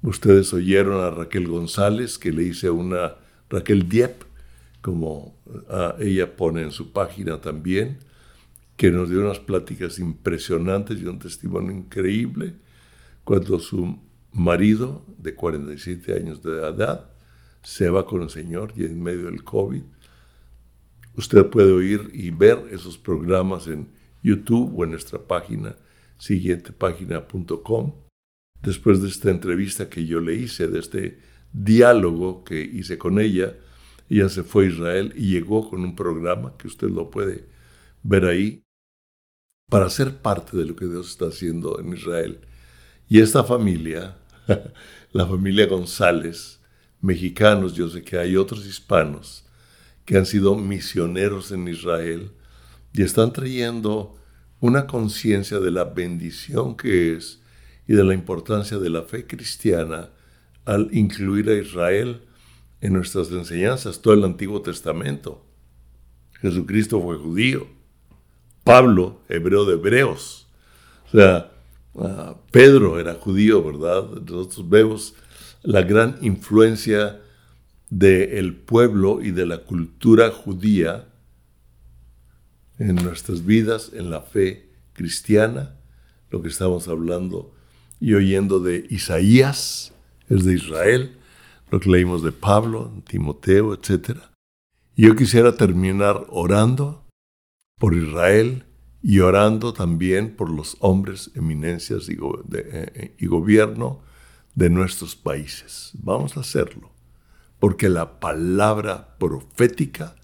Ustedes 0.02 0.54
oyeron 0.54 1.04
a 1.04 1.10
Raquel 1.10 1.46
González, 1.46 2.16
que 2.16 2.32
le 2.32 2.44
hice 2.44 2.70
una, 2.70 3.16
Raquel 3.50 3.86
Diep, 3.86 4.24
como 4.80 5.36
ah, 5.68 5.96
ella 6.00 6.34
pone 6.34 6.62
en 6.62 6.70
su 6.70 6.92
página 6.92 7.42
también, 7.42 7.98
que 8.78 8.90
nos 8.90 9.10
dio 9.10 9.20
unas 9.20 9.38
pláticas 9.38 9.98
impresionantes 9.98 10.98
y 10.98 11.04
un 11.04 11.18
testimonio 11.18 11.72
increíble 11.72 12.54
cuando 13.22 13.58
su 13.58 13.98
marido 14.32 15.04
de 15.18 15.34
47 15.34 16.14
años 16.14 16.42
de 16.42 16.58
edad 16.58 17.10
se 17.62 17.90
va 17.90 18.06
con 18.06 18.22
el 18.22 18.30
Señor 18.30 18.72
y 18.76 18.84
en 18.84 19.02
medio 19.02 19.26
del 19.26 19.44
COVID. 19.44 19.82
Usted 21.16 21.46
puede 21.46 21.72
oír 21.72 22.10
y 22.12 22.30
ver 22.30 22.68
esos 22.70 22.96
programas 22.96 23.66
en 23.66 23.88
YouTube 24.22 24.78
o 24.78 24.84
en 24.84 24.90
nuestra 24.90 25.18
página 25.18 25.76
siguientepágina.com. 26.18 27.94
Después 28.62 29.02
de 29.02 29.08
esta 29.08 29.30
entrevista 29.30 29.88
que 29.88 30.06
yo 30.06 30.20
le 30.20 30.34
hice, 30.34 30.68
de 30.68 30.78
este 30.78 31.18
diálogo 31.52 32.44
que 32.44 32.60
hice 32.60 32.98
con 32.98 33.18
ella, 33.18 33.56
ella 34.08 34.28
se 34.28 34.42
fue 34.42 34.66
a 34.66 34.68
Israel 34.68 35.12
y 35.16 35.30
llegó 35.30 35.68
con 35.68 35.80
un 35.80 35.96
programa 35.96 36.56
que 36.56 36.66
usted 36.66 36.88
lo 36.88 37.10
puede 37.10 37.46
ver 38.02 38.24
ahí 38.24 38.62
para 39.70 39.88
ser 39.88 40.18
parte 40.18 40.56
de 40.56 40.66
lo 40.66 40.76
que 40.76 40.86
Dios 40.86 41.10
está 41.10 41.26
haciendo 41.26 41.80
en 41.80 41.92
Israel. 41.94 42.40
Y 43.08 43.20
esta 43.20 43.44
familia, 43.44 44.18
la 45.12 45.26
familia 45.26 45.66
González, 45.66 46.60
mexicanos, 47.00 47.74
yo 47.74 47.88
sé 47.88 48.02
que 48.02 48.18
hay 48.18 48.36
otros 48.36 48.66
hispanos 48.66 49.44
que 50.04 50.16
han 50.16 50.26
sido 50.26 50.56
misioneros 50.56 51.52
en 51.52 51.68
Israel 51.68 52.32
y 52.92 53.02
están 53.02 53.32
trayendo 53.32 54.16
una 54.60 54.86
conciencia 54.86 55.60
de 55.60 55.70
la 55.70 55.84
bendición 55.84 56.76
que 56.76 57.14
es 57.14 57.40
y 57.86 57.94
de 57.94 58.04
la 58.04 58.14
importancia 58.14 58.78
de 58.78 58.90
la 58.90 59.02
fe 59.02 59.26
cristiana 59.26 60.10
al 60.64 60.88
incluir 60.92 61.48
a 61.48 61.54
Israel 61.54 62.22
en 62.80 62.92
nuestras 62.92 63.30
enseñanzas, 63.30 64.00
todo 64.00 64.14
el 64.14 64.24
Antiguo 64.24 64.62
Testamento. 64.62 65.44
Jesucristo 66.40 67.00
fue 67.00 67.16
judío, 67.16 67.66
Pablo, 68.64 69.20
hebreo 69.28 69.64
de 69.64 69.74
hebreos, 69.74 70.46
o 71.08 71.10
sea, 71.10 71.50
ah, 71.96 72.36
Pedro 72.50 72.98
era 72.98 73.14
judío, 73.14 73.62
¿verdad? 73.62 74.04
Nosotros 74.26 74.68
vemos 74.68 75.14
la 75.62 75.82
gran 75.82 76.18
influencia 76.22 77.20
del 77.90 78.54
pueblo 78.54 79.20
y 79.20 79.32
de 79.32 79.46
la 79.46 79.58
cultura 79.58 80.30
judía 80.30 81.08
en 82.78 82.96
nuestras 82.96 83.44
vidas, 83.44 83.90
en 83.92 84.10
la 84.10 84.22
fe 84.22 84.70
cristiana, 84.92 85.76
lo 86.30 86.40
que 86.40 86.48
estamos 86.48 86.88
hablando 86.88 87.54
y 88.00 88.14
oyendo 88.14 88.60
de 88.60 88.86
Isaías, 88.88 89.92
es 90.28 90.44
de 90.44 90.54
Israel, 90.54 91.18
lo 91.70 91.80
que 91.80 91.90
leímos 91.90 92.22
de 92.22 92.32
Pablo, 92.32 92.92
Timoteo, 93.06 93.74
etc. 93.74 94.18
Yo 94.96 95.14
quisiera 95.16 95.56
terminar 95.56 96.24
orando 96.28 97.04
por 97.78 97.94
Israel 97.94 98.64
y 99.02 99.20
orando 99.20 99.72
también 99.72 100.36
por 100.36 100.50
los 100.50 100.76
hombres, 100.80 101.30
eminencias 101.34 102.08
y, 102.08 102.18
eh, 102.52 103.14
y 103.18 103.26
gobierno 103.26 104.02
de 104.54 104.68
nuestros 104.68 105.16
países. 105.16 105.92
Vamos 105.94 106.36
a 106.36 106.40
hacerlo, 106.40 106.90
porque 107.58 107.88
la 107.88 108.20
palabra 108.20 109.16
profética 109.18 110.16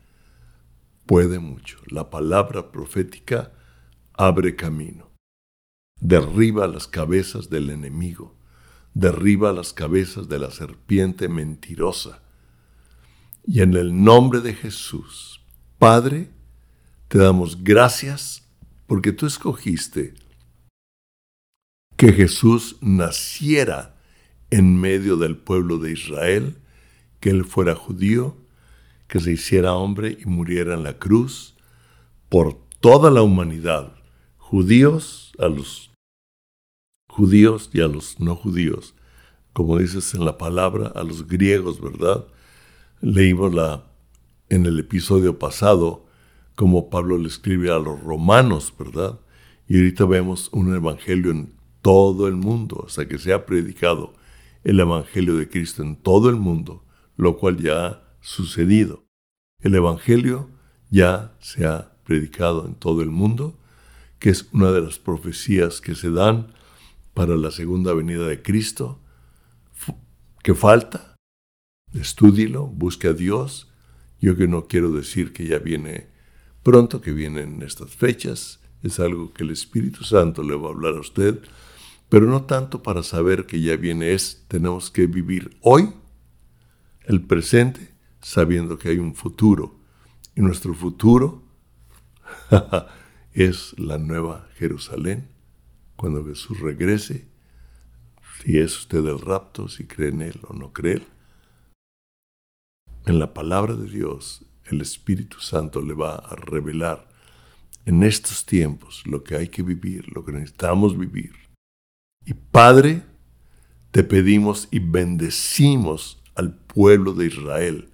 puede 1.07 1.39
mucho. 1.39 1.79
La 1.87 2.11
palabra 2.11 2.71
profética 2.71 3.53
abre 4.12 4.57
camino, 4.57 5.11
derriba 6.01 6.67
las 6.67 6.87
cabezas 6.87 7.49
del 7.49 7.71
enemigo, 7.71 8.37
derriba 8.93 9.53
las 9.53 9.73
cabezas 9.73 10.29
de 10.29 10.39
la 10.39 10.51
serpiente 10.51 11.29
mentirosa. 11.29 12.23
Y 13.47 13.62
en 13.62 13.75
el 13.75 14.03
nombre 14.03 14.41
de 14.41 14.55
Jesús, 14.55 15.41
Padre, 15.79 16.31
te 17.09 17.19
damos 17.19 17.62
gracias 17.62 18.46
porque 18.87 19.12
tú 19.12 19.27
escogiste 19.27 20.14
que 21.96 22.12
Jesús 22.12 22.77
naciera 22.81 23.96
en 24.51 24.81
medio 24.81 25.16
del 25.16 25.37
pueblo 25.37 25.79
de 25.79 25.92
Israel, 25.92 26.59
que 27.20 27.31
él 27.31 27.44
fuera 27.44 27.75
judío, 27.75 28.37
que 29.09 29.20
se 29.20 29.33
hiciera 29.33 29.75
hombre 29.75 30.18
y 30.20 30.27
muriera 30.27 30.75
en 30.75 30.83
la 30.83 30.99
cruz 30.99 31.57
por 32.29 32.55
toda 32.81 33.11
la 33.11 33.22
humanidad, 33.22 33.96
judíos 34.37 35.33
a 35.38 35.49
los 35.49 35.90
judíos 37.09 37.70
y 37.72 37.81
a 37.81 37.88
los 37.88 38.20
no 38.20 38.37
judíos, 38.37 38.94
como 39.53 39.79
dices 39.79 40.14
en 40.14 40.25
la 40.25 40.37
palabra, 40.37 40.88
a 40.88 41.03
los 41.03 41.27
griegos, 41.27 41.81
¿verdad? 41.81 42.27
Leímos 43.01 43.55
la, 43.55 43.87
en 44.49 44.66
el 44.66 44.79
episodio 44.79 45.38
pasado 45.38 46.06
como 46.57 46.90
Pablo 46.90 47.19
le 47.19 47.29
escribe 47.29 47.71
a 47.71 47.79
los 47.79 48.03
romanos, 48.03 48.75
¿verdad? 48.77 49.21
Y 49.69 49.77
ahorita 49.77 50.07
vemos 50.07 50.49
un 50.53 50.75
evangelio 50.75 51.31
en 51.31 51.55
todo 51.83 52.27
el 52.27 52.35
mundo, 52.35 52.85
hasta 52.87 53.07
que 53.07 53.19
se 53.19 53.33
ha 53.33 53.47
predicado 53.47 54.14
el 54.64 54.81
evangelio 54.81 55.37
de 55.37 55.49
Cristo 55.49 55.83
en 55.83 55.95
todo 55.97 56.29
el 56.29 56.37
mundo, 56.37 56.85
lo 57.16 57.38
cual 57.38 57.59
ya 57.59 57.87
ha 57.87 58.03
sucedido. 58.21 59.05
El 59.61 59.75
evangelio 59.75 60.51
ya 60.90 61.37
se 61.40 61.66
ha 61.66 61.92
predicado 62.05 62.66
en 62.66 62.75
todo 62.75 63.03
el 63.03 63.11
mundo, 63.11 63.59
que 64.19 64.31
es 64.31 64.49
una 64.53 64.73
de 64.73 64.81
las 64.81 64.99
profecías 64.99 65.81
que 65.81 65.95
se 65.95 66.11
dan 66.11 66.55
para 67.12 67.37
la 67.37 67.51
segunda 67.51 67.92
venida 67.92 68.27
de 68.27 68.42
Cristo. 68.42 69.01
¿Qué 70.42 70.55
falta? 70.55 71.16
Estúdilo, 71.92 72.66
busque 72.66 73.09
a 73.09 73.12
Dios. 73.12 73.71
Yo 74.21 74.37
que 74.37 74.49
no 74.49 74.66
quiero 74.66 74.90
decir 74.92 75.33
que 75.33 75.47
ya 75.47 75.59
viene 75.59 76.16
pronto 76.67 77.01
que 77.01 77.13
vienen 77.13 77.63
estas 77.63 77.95
fechas, 77.95 78.59
es 78.83 78.99
algo 78.99 79.33
que 79.33 79.45
el 79.45 79.51
Espíritu 79.51 80.03
Santo 80.03 80.43
le 80.43 80.57
va 80.57 80.67
a 80.67 80.73
hablar 80.73 80.97
a 80.97 81.01
usted, 81.01 81.41
pero 82.09 82.27
no 82.27 82.43
tanto 82.43 82.83
para 82.83 83.05
saber 83.05 83.47
que 83.47 83.61
ya 83.61 83.77
viene, 83.77 84.15
es 84.15 84.45
tenemos 84.49 84.91
que 84.91 85.07
vivir 85.07 85.57
hoy, 85.61 85.95
el 87.05 87.23
presente, 87.23 87.95
sabiendo 88.21 88.81
que 88.81 88.89
hay 88.89 88.99
un 88.99 89.15
futuro. 89.15 89.79
Y 90.35 90.41
nuestro 90.41 90.75
futuro 90.75 91.45
es 93.33 93.79
la 93.79 93.99
nueva 93.99 94.49
Jerusalén, 94.57 95.29
cuando 95.95 96.27
Jesús 96.27 96.59
regrese, 96.59 97.29
si 98.43 98.59
es 98.59 98.77
usted 98.77 99.07
el 99.07 99.21
rapto, 99.21 99.69
si 99.69 99.87
cree 99.87 100.09
en 100.09 100.21
Él 100.21 100.41
o 100.49 100.53
no 100.53 100.73
cree. 100.73 101.07
En 103.05 103.21
la 103.21 103.35
palabra 103.35 103.77
de 103.77 103.89
Dios 103.89 104.45
el 104.71 104.81
Espíritu 104.81 105.41
Santo 105.41 105.81
le 105.81 105.95
va 105.95 106.17
a 106.17 106.35
revelar 106.37 107.09
en 107.85 108.03
estos 108.03 108.45
tiempos 108.45 109.03
lo 109.07 109.23
que 109.23 109.37
hay 109.37 109.49
que 109.49 109.63
vivir, 109.63 110.07
lo 110.13 110.25
que 110.25 110.33
necesitamos 110.33 110.99
vivir. 110.99 111.33
Y 112.25 112.35
Padre, 112.35 113.03
te 113.93 114.03
pedimos 114.03 114.69
y 114.71 114.81
bendecimos 114.81 116.23
al 116.35 116.55
pueblo 116.55 117.15
de 117.15 117.27
Israel, 117.27 117.89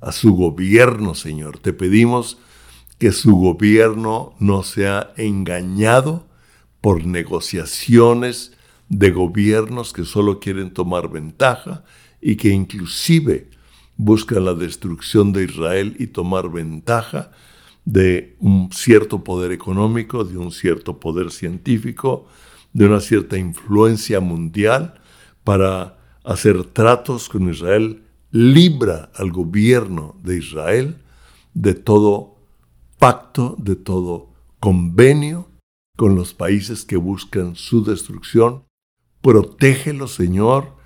a 0.00 0.12
su 0.12 0.34
gobierno, 0.34 1.14
Señor. 1.14 1.58
Te 1.58 1.72
pedimos 1.72 2.38
que 2.98 3.12
su 3.12 3.36
gobierno 3.36 4.34
no 4.40 4.62
sea 4.62 5.12
engañado 5.16 6.26
por 6.80 7.04
negociaciones 7.04 8.56
de 8.88 9.10
gobiernos 9.10 9.92
que 9.92 10.04
solo 10.04 10.40
quieren 10.40 10.72
tomar 10.72 11.10
ventaja 11.10 11.84
y 12.20 12.36
que 12.36 12.48
inclusive 12.48 13.50
busca 13.96 14.40
la 14.40 14.54
destrucción 14.54 15.32
de 15.32 15.44
Israel 15.44 15.96
y 15.98 16.08
tomar 16.08 16.50
ventaja 16.50 17.30
de 17.84 18.36
un 18.40 18.70
cierto 18.72 19.24
poder 19.24 19.52
económico, 19.52 20.24
de 20.24 20.36
un 20.36 20.52
cierto 20.52 20.98
poder 21.00 21.30
científico, 21.30 22.26
de 22.72 22.86
una 22.86 23.00
cierta 23.00 23.38
influencia 23.38 24.20
mundial 24.20 25.00
para 25.44 25.98
hacer 26.24 26.64
tratos 26.64 27.28
con 27.28 27.48
Israel, 27.48 28.02
libra 28.32 29.10
al 29.14 29.30
gobierno 29.30 30.16
de 30.22 30.38
Israel 30.38 30.96
de 31.54 31.74
todo 31.74 32.36
pacto, 32.98 33.56
de 33.58 33.76
todo 33.76 34.30
convenio 34.60 35.48
con 35.96 36.16
los 36.16 36.34
países 36.34 36.84
que 36.84 36.96
buscan 36.96 37.54
su 37.56 37.84
destrucción. 37.84 38.64
Protégelo, 39.22 40.08
Señor, 40.08 40.76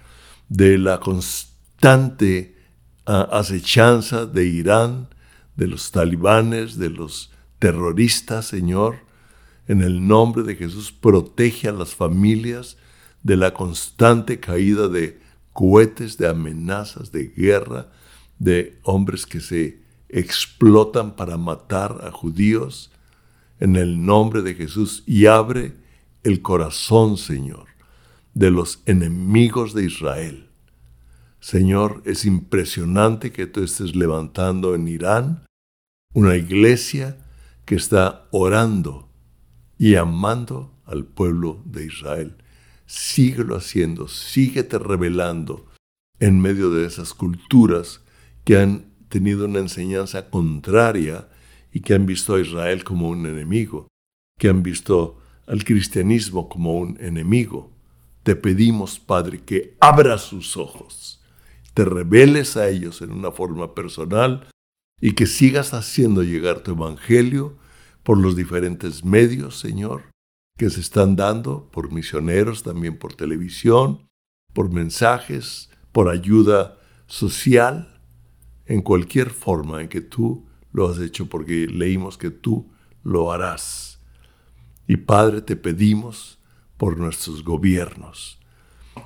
de 0.49 0.79
la 0.79 1.01
constante 1.01 2.60
acechanza 3.11 4.27
de 4.27 4.46
Irán, 4.46 5.09
de 5.57 5.66
los 5.66 5.90
talibanes, 5.90 6.79
de 6.79 6.90
los 6.90 7.31
terroristas, 7.59 8.46
Señor. 8.46 8.96
En 9.66 9.83
el 9.83 10.07
nombre 10.07 10.42
de 10.42 10.57
Jesús, 10.57 10.92
protege 10.92 11.68
a 11.68 11.73
las 11.73 11.94
familias 11.94 12.77
de 13.23 13.37
la 13.37 13.53
constante 13.53 14.40
caída 14.40 14.88
de 14.88 15.20
cohetes, 15.53 16.16
de 16.18 16.29
amenazas, 16.29 17.12
de 17.12 17.29
guerra, 17.29 17.88
de 18.38 18.79
hombres 18.85 19.27
que 19.27 19.40
se 19.40 19.81
explotan 20.09 21.14
para 21.14 21.37
matar 21.37 22.01
a 22.03 22.11
judíos. 22.11 22.90
En 23.59 23.77
el 23.77 24.05
nombre 24.05 24.42
de 24.42 24.55
Jesús, 24.55 25.03
y 25.07 25.27
abre 25.27 25.77
el 26.23 26.40
corazón, 26.42 27.16
Señor, 27.16 27.66
de 28.35 28.51
los 28.51 28.81
enemigos 28.87 29.75
de 29.75 29.85
Israel 29.85 30.49
Señor, 31.40 32.03
es 32.05 32.26
impresionante 32.26 33.33
que 33.33 33.46
tú 33.46 33.62
estés 33.62 33.96
levantando 33.96 34.74
en 34.74 34.87
Irán 34.87 35.46
una 36.12 36.37
iglesia 36.37 37.16
que 37.64 37.76
está 37.76 38.29
orando 38.31 39.09
y 39.79 39.94
amando 39.94 40.74
al 40.85 41.07
pueblo 41.07 41.62
de 41.64 41.87
Israel. 41.87 42.37
Síguelo 42.85 43.57
haciendo, 43.57 44.07
síguete 44.07 44.79
revelando 44.79 45.66
en 46.18 46.40
medio 46.40 46.70
de 46.70 46.87
esas 46.87 47.14
culturas 47.14 48.03
que 48.44 48.59
han 48.59 48.92
tenido 49.09 49.46
una 49.46 49.61
enseñanza 49.61 50.29
contraria 50.29 51.26
y 51.72 51.81
que 51.81 51.94
han 51.94 52.05
visto 52.05 52.35
a 52.35 52.40
Israel 52.40 52.85
como 52.85 53.09
un 53.09 53.24
enemigo, 53.24 53.88
que 54.38 54.50
han 54.50 54.62
visto 54.62 55.18
al 55.46 55.64
cristianismo 55.64 56.50
como 56.50 56.74
un 56.74 56.98
enemigo. 57.00 57.72
Te 58.24 58.37
pedimos, 58.37 58.98
Padre, 58.98 59.40
que 59.40 59.79
abra 59.81 60.18
sus 60.18 60.59
ojos 60.59 61.19
te 61.74 61.85
reveles 61.85 62.56
a 62.56 62.68
ellos 62.68 63.02
en 63.02 63.12
una 63.12 63.30
forma 63.30 63.74
personal 63.74 64.48
y 65.00 65.12
que 65.12 65.26
sigas 65.26 65.72
haciendo 65.72 66.22
llegar 66.22 66.61
tu 66.61 66.72
evangelio 66.72 67.56
por 68.02 68.18
los 68.18 68.37
diferentes 68.37 69.04
medios, 69.04 69.59
Señor, 69.59 70.02
que 70.59 70.70
se 70.70 70.80
están 70.80 71.16
dando, 71.16 71.70
por 71.70 71.92
misioneros, 71.92 72.62
también 72.62 72.98
por 72.98 73.14
televisión, 73.14 74.06
por 74.52 74.70
mensajes, 74.70 75.70
por 75.92 76.09
ayuda 76.09 76.78
social, 77.07 78.01
en 78.66 78.82
cualquier 78.82 79.30
forma 79.30 79.80
en 79.80 79.88
que 79.88 80.01
tú 80.01 80.47
lo 80.72 80.88
has 80.88 80.99
hecho, 81.01 81.28
porque 81.28 81.66
leímos 81.66 82.18
que 82.18 82.30
tú 82.30 82.70
lo 83.03 83.32
harás. 83.32 84.01
Y 84.86 84.97
Padre, 84.97 85.40
te 85.42 85.57
pedimos 85.57 86.38
por 86.76 86.99
nuestros 86.99 87.45
gobiernos, 87.45 88.39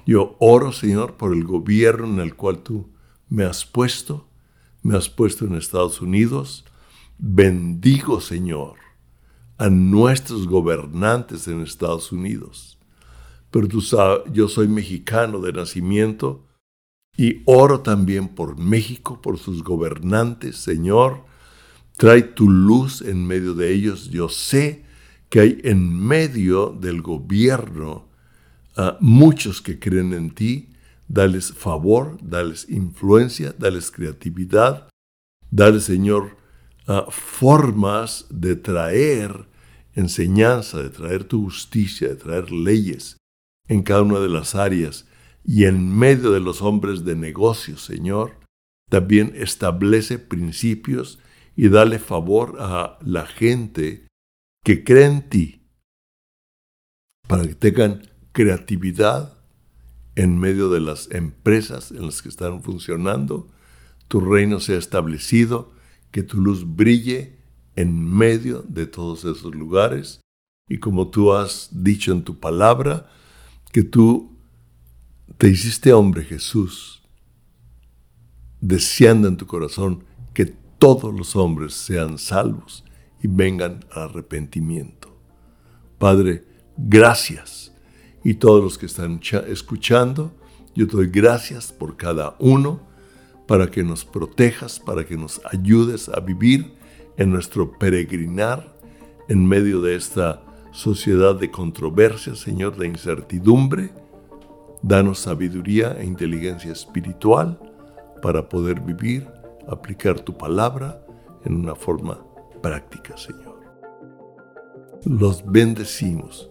yo 0.07 0.37
oro, 0.39 0.73
Señor, 0.73 1.15
por 1.15 1.33
el 1.33 1.45
gobierno 1.45 2.07
en 2.07 2.21
el 2.21 2.35
cual 2.35 2.63
tú 2.63 2.91
me 3.29 3.45
has 3.45 3.65
puesto, 3.65 4.29
me 4.83 4.97
has 4.97 5.09
puesto 5.09 5.47
en 5.47 5.55
Estados 5.55 6.01
Unidos. 6.01 6.65
Bendigo, 7.19 8.21
Señor, 8.21 8.77
a 9.57 9.71
nuestros 9.71 10.47
gobernantes 10.47 11.49
en 11.49 11.63
Estados 11.63 12.13
Unidos. 12.13 12.79
Pero 13.51 13.69
tú 13.69 13.81
sabes, 13.81 14.23
yo 14.33 14.49
soy 14.49 14.69
mexicano 14.69 15.41
de 15.41 15.53
nacimiento 15.53 16.45
y 17.17 17.43
oro 17.45 17.81
también 17.81 18.29
por 18.29 18.59
México, 18.59 19.23
por 19.23 19.39
sus 19.39 19.63
gobernantes, 19.63 20.57
Señor. 20.57 21.25
Trae 21.97 22.23
tu 22.23 22.51
luz 22.51 23.01
en 23.01 23.25
medio 23.27 23.55
de 23.55 23.73
ellos. 23.73 24.11
Yo 24.11 24.29
sé 24.29 24.85
que 25.29 25.41
hay 25.41 25.61
en 25.63 25.97
medio 25.97 26.71
del 26.71 27.01
gobierno 27.01 28.09
a 28.77 28.97
muchos 29.01 29.61
que 29.61 29.79
creen 29.79 30.13
en 30.13 30.31
ti, 30.31 30.71
dales 31.09 31.53
favor, 31.53 32.19
dales 32.23 32.69
influencia, 32.69 33.55
dales 33.59 33.91
creatividad, 33.91 34.89
dales, 35.51 35.85
Señor, 35.85 36.37
formas 37.11 38.27
de 38.31 38.57
traer 38.57 39.49
enseñanza, 39.95 40.83
de 40.83 40.91
traer 40.91 41.25
tu 41.25 41.45
justicia, 41.45 42.09
de 42.09 42.17
traer 42.17 42.51
leyes 42.51 43.17
en 43.69 43.83
cada 43.83 44.03
una 44.03 44.19
de 44.19 44.29
las 44.29 44.55
áreas 44.55 45.07
y 45.45 45.65
en 45.65 45.97
medio 45.97 46.33
de 46.33 46.41
los 46.41 46.63
hombres 46.63 47.05
de 47.05 47.17
negocios, 47.17 47.85
Señor, 47.85 48.39
también 48.91 49.33
establece 49.37 50.19
principios 50.19 51.19
y 51.57 51.69
dale 51.69 51.99
favor 51.99 52.57
a 52.59 52.99
la 53.03 53.27
gente 53.27 54.07
que 54.65 54.85
cree 54.85 55.07
en 55.07 55.29
ti 55.29 55.61
para 57.27 57.47
que 57.47 57.55
tengan 57.55 58.03
creatividad 58.35 59.39
en 60.17 60.39
medio 60.39 60.69
de 60.69 60.81
las 60.81 61.11
empresas 61.13 61.91
en 61.93 62.05
las 62.05 62.21
que 62.21 62.29
están 62.29 62.63
funcionando, 62.63 63.49
tu 64.09 64.21
reino 64.21 64.61
sea 64.61 64.77
establecido, 64.77 65.73
que 66.11 66.23
tu 66.23 66.41
luz 66.41 66.65
brille 66.77 67.39
en 67.77 68.05
medio 68.05 68.63
de 68.69 68.87
todos 68.87 69.21
esos 69.21 69.55
lugares 69.55 70.21
y 70.69 70.79
como 70.79 71.09
tú 71.09 71.33
has 71.33 71.69
dicho 71.73 72.13
en 72.13 72.23
tu 72.23 72.39
palabra, 72.39 73.09
que 73.73 73.83
tú 73.83 74.37
te 75.39 75.49
hiciste 75.49 75.93
hombre 75.93 76.25
Jesús, 76.25 77.03
deseando 78.61 79.29
en 79.29 79.37
tu 79.37 79.47
corazón 79.47 80.05
que 80.33 80.47
todos 80.47 81.15
los 81.15 81.37
hombres 81.37 81.75
sean 81.75 82.19
salvos 82.19 82.85
y 83.23 83.29
vengan 83.29 83.85
al 83.93 84.11
arrepentimiento. 84.11 85.17
Padre, 85.99 86.45
gracias. 86.77 87.74
Y 88.25 88.35
todos 88.35 88.65
los 88.65 88.79
que 88.79 88.87
están 88.87 89.21
escuchando, 89.47 90.33
yo 90.75 90.87
doy 90.87 91.09
gracias 91.09 91.71
por 91.71 91.97
cada 91.97 92.35
uno 92.39 92.81
para 93.47 93.71
que 93.71 93.83
nos 93.83 94.07
protejas, 94.07 94.81
para 94.81 95.05
que 95.05 95.17
nos 95.17 95.43
ayudes 95.45 96.09
a 96.09 96.21
vivir 96.21 96.73
en 97.19 97.31
nuestro 97.31 97.79
peregrinar 97.79 98.75
en 99.29 99.47
medio 99.47 99.83
de 99.83 99.95
esta 99.95 100.43
sociedad 100.73 101.35
de 101.35 101.51
controversia, 101.51 102.35
Señor, 102.35 102.77
de 102.77 102.89
incertidumbre. 102.89 103.91
Danos 104.83 105.21
sabiduría 105.21 105.97
e 105.99 106.07
inteligencia 106.07 106.73
espiritual 106.73 107.59
para 108.23 108.49
poder 108.49 108.81
vivir, 108.81 109.29
aplicar 109.69 110.21
tu 110.21 110.37
palabra 110.37 111.05
en 111.45 111.57
una 111.57 111.75
forma 111.75 112.19
práctica, 112.63 113.17
Señor. 113.19 113.61
Los 115.05 115.45
bendecimos 115.45 116.51